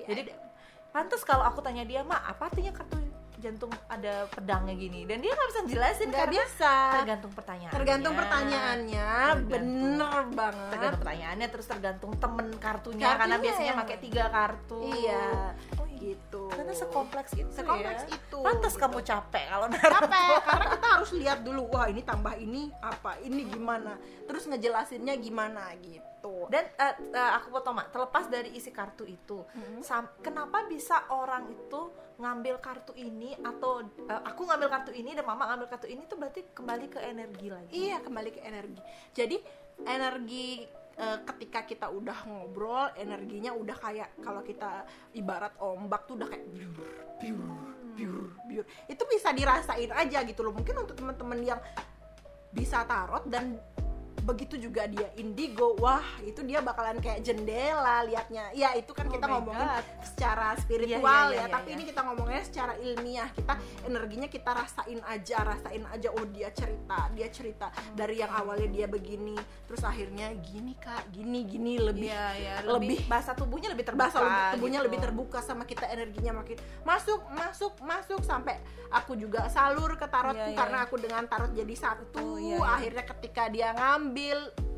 jadi 0.04 0.22
pantas 0.88 1.22
kalau 1.22 1.42
aku 1.42 1.60
tanya 1.60 1.82
dia 1.82 2.02
mak 2.02 2.20
apa 2.26 2.46
artinya 2.46 2.70
kartu 2.70 3.00
jantung 3.38 3.74
ada 3.90 4.30
pedangnya 4.30 4.70
gini 4.72 5.02
dan 5.02 5.18
dia 5.18 5.34
nggak 5.34 5.48
bisa 5.50 5.60
jelasin 5.66 6.08
nggak 6.08 6.30
bisa. 6.30 6.74
tergantung 6.94 7.32
pertanyaan 7.34 7.72
Tergantung 7.74 8.14
pertanyaannya, 8.14 9.08
Tergantung. 9.10 9.50
bener 9.50 10.22
banget. 10.30 10.70
tergantung 10.70 11.00
pertanyaannya 11.02 11.48
terus 11.50 11.66
tergantung 11.66 12.12
temen 12.14 12.48
kartunya, 12.54 13.02
Kartunya 13.02 13.18
karena 13.18 13.36
biasanya 13.42 13.66
yang- 13.68 13.80
pakai 13.82 13.96
tiga 13.98 14.24
kartu 14.30 14.80
Iya, 14.86 15.26
oh, 15.74 15.86
iya. 15.90 15.91
Gitu. 16.02 16.50
ternyata 16.50 16.74
sekompleks 16.74 17.32
itu 17.32 17.50
Sekompleks 17.54 18.02
ya. 18.04 18.18
itu, 18.18 18.38
pantas 18.42 18.74
gitu. 18.74 18.82
kamu 18.82 18.98
capek 19.00 19.44
kalau 19.46 19.66
naruh 19.70 19.92
capek 20.02 20.36
karena 20.42 20.66
kita 20.74 20.88
harus 20.90 21.10
lihat 21.14 21.38
dulu 21.40 21.62
wah 21.70 21.86
ini 21.86 22.02
tambah 22.02 22.34
ini 22.34 22.62
apa 22.78 23.22
ini 23.22 23.42
gimana 23.46 23.94
terus 24.26 24.44
ngejelasinnya 24.44 25.14
gimana 25.16 25.70
gitu 25.78 26.50
dan 26.50 26.66
eh, 26.66 26.94
eh, 27.10 27.30
aku 27.34 27.50
potong 27.50 27.74
mak 27.74 27.90
terlepas 27.90 28.26
dari 28.26 28.50
isi 28.52 28.70
kartu 28.70 29.06
itu 29.06 29.46
Hmm. 29.52 29.82
kenapa 30.18 30.66
bisa 30.66 31.06
orang 31.08 31.50
itu 31.50 31.90
ngambil 32.16 32.58
kartu 32.58 32.94
ini 32.94 33.34
atau 33.38 33.82
eh, 33.82 34.20
aku 34.22 34.46
ngambil 34.46 34.68
kartu 34.70 34.92
ini 34.92 35.12
dan 35.12 35.22
mama 35.22 35.50
ngambil 35.50 35.68
kartu 35.68 35.86
ini 35.86 36.06
tuh 36.06 36.18
berarti 36.18 36.46
kembali 36.52 36.86
ke 36.88 37.00
energi 37.00 37.48
lagi 37.48 37.70
iya 37.70 37.98
kembali 37.98 38.30
ke 38.30 38.40
energi 38.40 38.80
jadi 39.12 39.36
energi 39.82 40.66
eh, 40.98 41.18
ketika 41.24 41.60
kita 41.64 41.86
udah 41.88 42.18
ngobrol 42.28 42.92
energinya 42.96 43.52
udah 43.56 43.76
kayak 43.76 44.08
kalau 44.20 44.44
kita 44.44 44.84
ibarat 45.16 45.52
ombak 45.60 46.04
tuh 46.04 46.20
udah 46.20 46.28
kayak 46.28 46.46
biur 46.52 46.76
biur 47.20 47.52
biur 47.92 48.26
biur 48.48 48.64
itu 48.88 49.02
bisa 49.08 49.30
dirasain 49.36 49.92
aja 49.92 50.24
gitu 50.24 50.40
loh. 50.40 50.52
Mungkin 50.56 50.74
untuk 50.84 50.96
teman-teman 50.96 51.40
yang 51.44 51.60
bisa 52.52 52.84
tarot 52.84 53.24
dan 53.28 53.56
begitu 54.22 54.54
juga 54.56 54.86
dia 54.86 55.10
indigo 55.14 55.74
wah 55.76 55.98
itu 56.22 56.40
dia 56.40 56.58
bakalan 56.58 56.96
kayak 56.96 57.20
jendela 57.20 58.02
liatnya 58.02 58.50
ya 58.52 58.70
itu 58.72 58.90
kan 58.90 59.04
Oh 59.04 59.12
kita 59.12 59.26
ngomongin 59.26 59.66
God. 59.66 59.84
secara 60.04 60.54
spiritual 60.56 61.02
Iya, 61.28 61.34
iya, 61.34 61.34
ya 61.34 61.42
iya, 61.42 61.46
tapi 61.50 61.68
iya. 61.68 61.74
ini 61.74 61.84
kita 61.84 62.00
ngomongnya 62.02 62.42
secara 62.42 62.72
ilmiah 62.76 63.28
kita 63.28 63.54
energinya 63.82 64.28
kita 64.28 64.50
rasain 64.52 65.00
aja 65.04 65.38
rasain 65.44 65.82
aja 65.84 66.08
oh 66.12 66.24
dia 66.24 66.48
cerita 66.48 67.10
dia 67.10 67.28
cerita 67.28 67.66
dari 67.92 68.16
yang 68.16 68.30
awalnya 68.30 68.68
dia 68.68 68.86
begini 68.86 69.34
terus 69.64 69.82
akhirnya 69.82 70.30
gini 70.40 70.72
kak 70.74 71.10
gini 71.10 71.42
gini 71.42 71.76
lebih 71.76 72.06
Iya, 72.08 72.26
iya, 72.32 72.54
lebih 72.62 72.70
lebih 72.94 72.98
bahasa 73.06 73.32
tubuhnya 73.32 73.68
lebih 73.68 73.84
terbuka 73.84 74.06
bahasa 74.06 74.18
lebih- 74.20 74.50
tubuhnya 74.52 74.78
gitu. 74.78 74.86
lebih 74.86 74.98
terbuka 75.00 75.38
sama 75.40 75.64
kita 75.64 75.86
energinya 75.88 76.32
makin 76.36 76.56
masuk 76.82 77.20
masuk 77.28 77.72
masuk 77.80 78.20
sampai 78.22 78.54
aku 78.88 79.12
juga 79.14 79.48
salur 79.48 79.92
ke 79.92 80.06
tarotku 80.06 80.38
Iya, 80.38 80.46
iya. 80.48 80.56
karena 80.56 80.78
aku 80.80 80.94
dengan 80.96 81.24
tarot 81.24 81.50
jadi 81.50 81.74
satu 81.74 82.22
Oh, 82.22 82.38
iya, 82.38 82.54
iya. 82.54 82.68
akhirnya 82.70 83.04
ketika 83.08 83.42
dia 83.48 83.68
ngambil 83.72 84.11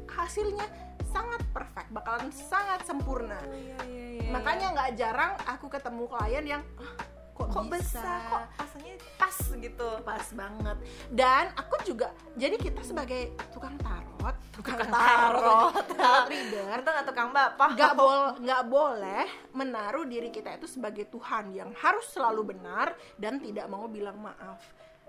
hasilnya 0.07 0.67
sangat 1.05 1.43
perfect 1.51 1.89
bakalan 1.91 2.31
sangat 2.31 2.83
sempurna. 2.83 3.39
Oh, 3.39 3.55
iya, 3.55 3.79
iya, 3.87 3.87
iya, 3.87 4.23
iya, 4.23 4.31
makanya 4.31 4.67
nggak 4.75 4.91
jarang 4.95 5.33
aku 5.45 5.67
ketemu 5.69 6.05
klien 6.07 6.45
yang 6.45 6.63
"Ah, 6.75 6.95
kok, 7.33 7.47
kok 7.51 7.65
bisa? 7.71 7.99
besar 8.03 8.19
kok 8.27 8.43
rasanya 8.59 8.93
pas 9.15 9.37
gitu. 9.55 9.89
Pas 10.03 10.27
banget. 10.33 10.77
Dan 11.11 11.45
aku 11.55 11.75
juga 11.83 12.11
jadi 12.35 12.55
kita 12.55 12.83
sebagai 12.83 13.35
tukang 13.51 13.79
tarot 13.79 14.35
tukang, 14.51 14.79
Tukang 14.79 14.91
tarot, 14.91 15.43
tarot. 15.43 15.87
tarot 15.99 16.27
reader 16.31 16.75
Untung 16.79 16.95
nggak 16.95 17.07
tukang 17.11 17.31
bapak. 17.31 17.69
nggak 17.75 17.93
bol 17.95 18.21
nggak 18.39 18.63
boleh 18.67 19.25
menaruh 19.51 20.05
diri 20.07 20.31
kita 20.31 20.55
itu 20.55 20.67
sebagai 20.67 21.07
Tuhan 21.07 21.51
yang 21.51 21.71
harus 21.75 22.07
selalu 22.11 22.55
benar 22.55 22.95
dan 23.19 23.39
tidak 23.39 23.67
mau 23.67 23.87
bilang 23.87 24.19
maaf 24.19 24.63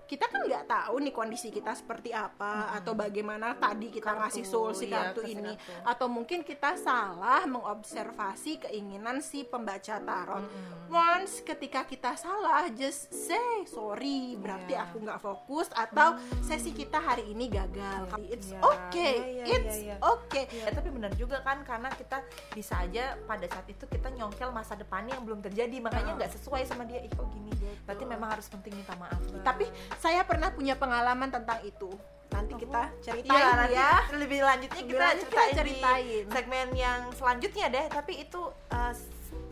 kita 0.06 0.26
kan 0.26 0.40
nggak 0.40 0.64
tahu 0.64 1.02
nih 1.02 1.10
kondisi 1.10 1.50
kita 1.50 1.74
seperti 1.74 2.10
apa 2.10 2.70
atau 2.72 2.94
bagaimana 2.94 3.52
tadi 3.52 3.90
kita 3.90 4.06
Kartu, 4.08 4.20
ngasih 4.22 4.44
solusi 4.44 4.86
iya, 4.86 5.10
kartu 5.10 5.20
ini. 5.22 5.52
kartu. 5.52 5.82
atau 5.82 6.06
mungkin 6.06 6.40
kita 6.40 6.74
salah 6.76 7.42
mengobservasi 7.44 8.62
keinginan 8.62 9.18
si 9.18 9.42
pembaca 9.42 9.98
tarot. 9.98 10.46
Once 10.86 11.42
ketika 11.42 11.82
kita 11.82 12.14
salah 12.14 12.70
just 12.70 13.10
say 13.10 13.66
sorry. 13.66 14.34
Berarti 14.36 14.72
Iya. 14.72 14.86
aku 14.86 14.96
nggak 15.00 15.18
fokus 15.18 15.66
atau 15.70 16.14
sesi 16.40 16.70
kita 16.70 16.96
hari 16.96 17.26
ini 17.26 17.48
gagal. 17.48 18.06
It's 18.24 18.48
Iya, 18.48 18.62
okay. 18.62 19.14
iya, 19.18 19.42
iya, 19.42 19.54
it's 19.56 19.76
iya, 19.76 19.86
iya. 19.92 19.96
okay. 20.00 20.44
Ya, 20.52 20.70
tapi 20.70 20.88
benar 20.88 21.10
juga 21.12 21.42
kan 21.42 21.60
karena 21.62 21.90
kita 21.90 22.22
bisa 22.54 22.78
aja 22.78 23.18
pada 23.20 23.44
saat 23.44 23.66
itu 23.66 23.82
kita 23.84 24.08
nyongkel 24.12 24.50
masa 24.50 24.74
depannya 24.74 25.14
yang 25.14 25.26
belum 25.26 25.42
terjadi. 25.42 25.76
Makanya 25.80 26.14
Ah. 26.14 26.16
nggak 26.16 26.32
sesuai 26.32 26.62
sama 26.62 26.86
dia. 26.86 27.02
Ih 27.02 27.10
kok 27.10 27.26
gini? 27.28 27.50
Berarti 27.82 28.04
memang 28.04 28.28
harus 28.30 28.46
penting 28.46 28.72
minta 28.72 28.94
maaf. 28.94 29.18
Tapi 29.42 29.66
saya 29.98 30.22
pernah 30.22 30.48
punya 30.48 30.74
pengalaman 30.74 31.28
tentang 31.28 31.60
itu. 31.62 31.90
Nanti 32.26 32.52
kita 32.58 32.90
ceritain 33.00 33.32
Iya, 33.32 33.48
nanti 33.54 33.74
ya 33.74 33.90
lebih 34.12 34.40
lanjutnya 34.42 34.80
Lebih 34.82 34.92
kita 34.92 35.04
lanjut 35.04 35.26
kita 35.26 35.36
ceritain, 35.38 35.56
ceritain. 35.56 36.04
di 36.04 36.16
segmen 36.28 36.66
yang 36.74 36.98
selanjutnya 37.12 37.66
deh. 37.70 37.86
Tapi 37.88 38.12
itu 38.18 38.40
uh, 38.68 38.92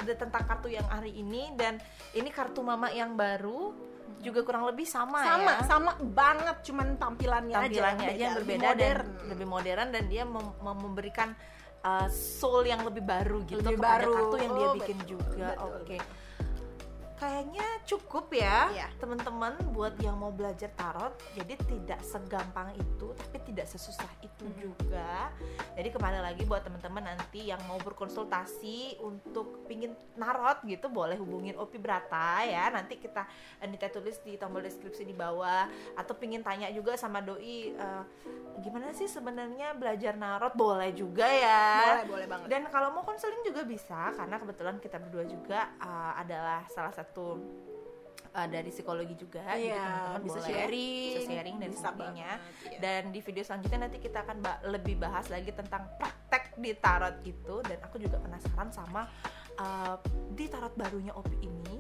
tentang 0.05 0.43
kartu 0.45 0.69
yang 0.69 0.87
hari 0.87 1.13
ini. 1.15 1.55
Dan 1.55 1.79
ini 2.13 2.29
kartu 2.29 2.61
mama 2.61 2.91
yang 2.91 3.15
baru. 3.15 3.73
Juga 4.21 4.41
kurang 4.41 4.65
lebih 4.65 4.89
sama, 4.89 5.21
sama 5.21 5.53
ya. 5.55 5.65
Sama 5.65 5.91
banget. 6.01 6.57
Cuman 6.65 6.97
tampilannya, 6.97 7.55
tampilannya 7.55 8.09
aja 8.09 8.17
yang 8.19 8.35
lebih 8.35 8.57
berbeda 8.57 8.69
modern. 8.73 9.05
dan 9.07 9.29
lebih 9.29 9.47
modern. 9.47 9.89
Dan 9.93 10.05
dia 10.09 10.23
mem- 10.25 10.55
mem- 10.59 10.81
memberikan 10.83 11.29
uh, 11.85 12.09
soul 12.11 12.65
yang 12.65 12.83
lebih 12.83 13.05
baru 13.05 13.45
gitu 13.45 13.61
Lebih 13.61 13.79
baru. 13.79 14.11
kartu 14.11 14.37
yang 14.41 14.53
dia 14.53 14.67
Oh, 14.67 14.75
bikin 14.75 14.99
betul. 14.99 15.11
juga. 15.15 15.49
oke 15.61 15.99
kayaknya 17.15 17.63
cukup 17.85 18.27
ya 18.33 18.71
Iya. 18.71 18.89
teman-teman 18.99 19.55
buat 19.71 19.95
yang 20.01 20.17
mau 20.17 20.31
belajar 20.31 20.73
tarot. 20.73 21.15
Jadi 21.35 21.55
tidak 21.63 22.01
segampang 22.03 22.75
itu 22.75 23.13
tapi 23.15 23.39
tidak 23.45 23.67
sesusah 23.69 24.09
itu 24.19 24.45
Hmm. 24.45 24.59
juga. 24.59 25.31
Jadi 25.75 25.89
kembali 25.91 26.19
lagi 26.21 26.43
buat 26.43 26.63
teman-teman 26.63 27.15
nanti 27.15 27.49
yang 27.49 27.61
mau 27.67 27.79
berkonsultasi 27.79 28.99
untuk 28.99 29.67
pingin 29.67 29.93
narot 30.15 30.63
gitu 30.65 30.89
boleh 30.89 31.15
hubungin 31.15 31.55
Opi 31.55 31.79
Brata 31.79 32.43
ya. 32.43 32.71
Nanti 32.71 32.99
kita 32.99 33.27
Anita 33.61 33.87
tulis 33.89 34.19
di 34.21 34.35
tombol 34.35 34.65
deskripsi 34.65 35.05
di 35.05 35.15
bawah. 35.15 35.69
Atau 35.95 36.17
pingin 36.17 36.43
tanya 36.43 36.71
juga 36.71 36.97
sama 36.97 37.21
doi 37.21 37.71
eh, 37.71 38.03
gimana 38.59 38.91
sih 38.91 39.07
sebenarnya 39.07 39.75
belajar 39.75 40.15
narot 40.15 40.55
boleh 40.55 40.95
juga 40.95 41.27
ya. 41.27 41.63
Boleh 42.01 42.07
boleh 42.07 42.27
banget. 42.27 42.47
Dan 42.49 42.63
kalau 42.71 42.91
mau 42.91 43.03
konseling 43.03 43.43
juga 43.45 43.63
bisa 43.63 44.15
karena 44.15 44.39
kebetulan 44.39 44.77
kita 44.79 44.97
berdua 44.99 45.25
juga 45.27 45.75
uh, 45.79 46.15
adalah 46.17 46.63
salah 46.71 46.91
satu 46.91 47.04
uh, 48.35 48.49
dari 48.51 48.71
psikologi 48.71 49.15
juga 49.15 49.45
jadi 49.55 49.71
Iya, 49.71 49.79
teman-teman. 49.79 50.23
Bisa 50.23 50.39
boleh. 50.39 50.49
sharing, 50.51 51.13
bisa 51.15 51.21
sharing 51.31 51.57
dan 51.63 51.69
bisa 51.71 51.81
sebagainya. 51.87 52.33
banget, 52.35 52.39
iya. 52.67 52.79
dan 52.83 53.03
di 53.11 53.21
video 53.21 53.43
selanjutnya 53.43 53.81
nanti 53.87 53.99
kita 53.99 54.19
akan 54.23 54.37
ba- 54.41 54.61
lebih 54.65 54.95
bahas 54.99 55.27
lagi 55.31 55.51
tentang 55.55 55.87
praktek 55.97 56.57
di 56.57 56.73
tarot 56.75 57.17
itu 57.23 57.55
dan 57.63 57.79
aku 57.81 57.97
juga 57.99 58.19
penasaran 58.19 58.69
sama 58.69 59.07
uh, 59.57 59.97
di 60.35 60.51
tarot 60.51 60.75
barunya 60.75 61.15
Opi 61.15 61.37
ini 61.41 61.79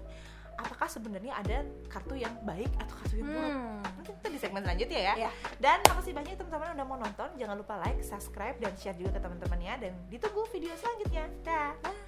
apakah 0.54 0.86
sebenarnya 0.86 1.34
ada 1.34 1.66
kartu 1.90 2.14
yang 2.14 2.30
baik 2.46 2.70
atau 2.78 2.94
kartu 3.02 3.18
yang 3.18 3.26
buruk? 3.26 3.50
Hmm. 3.50 3.82
nanti 3.82 4.10
kita 4.14 4.28
di 4.30 4.38
segmen 4.38 4.62
selanjutnya 4.62 5.00
ya. 5.02 5.14
Iya. 5.18 5.30
dan 5.58 5.82
makasih 5.82 6.14
banyak 6.14 6.38
teman-teman 6.38 6.78
udah 6.78 6.86
mau 6.86 6.98
nonton. 7.02 7.28
Jangan 7.34 7.56
lupa 7.58 7.74
like 7.82 7.98
subscribe 8.06 8.54
dan 8.62 8.70
share 8.78 8.94
juga 8.94 9.18
ke 9.18 9.20
teman-temannya. 9.20 9.74
Dan 9.82 9.92
ditunggu 10.06 10.46
video 10.54 10.70
selanjutnya. 10.78 11.26
Dah. 11.42 11.74
Bye. 11.82 12.03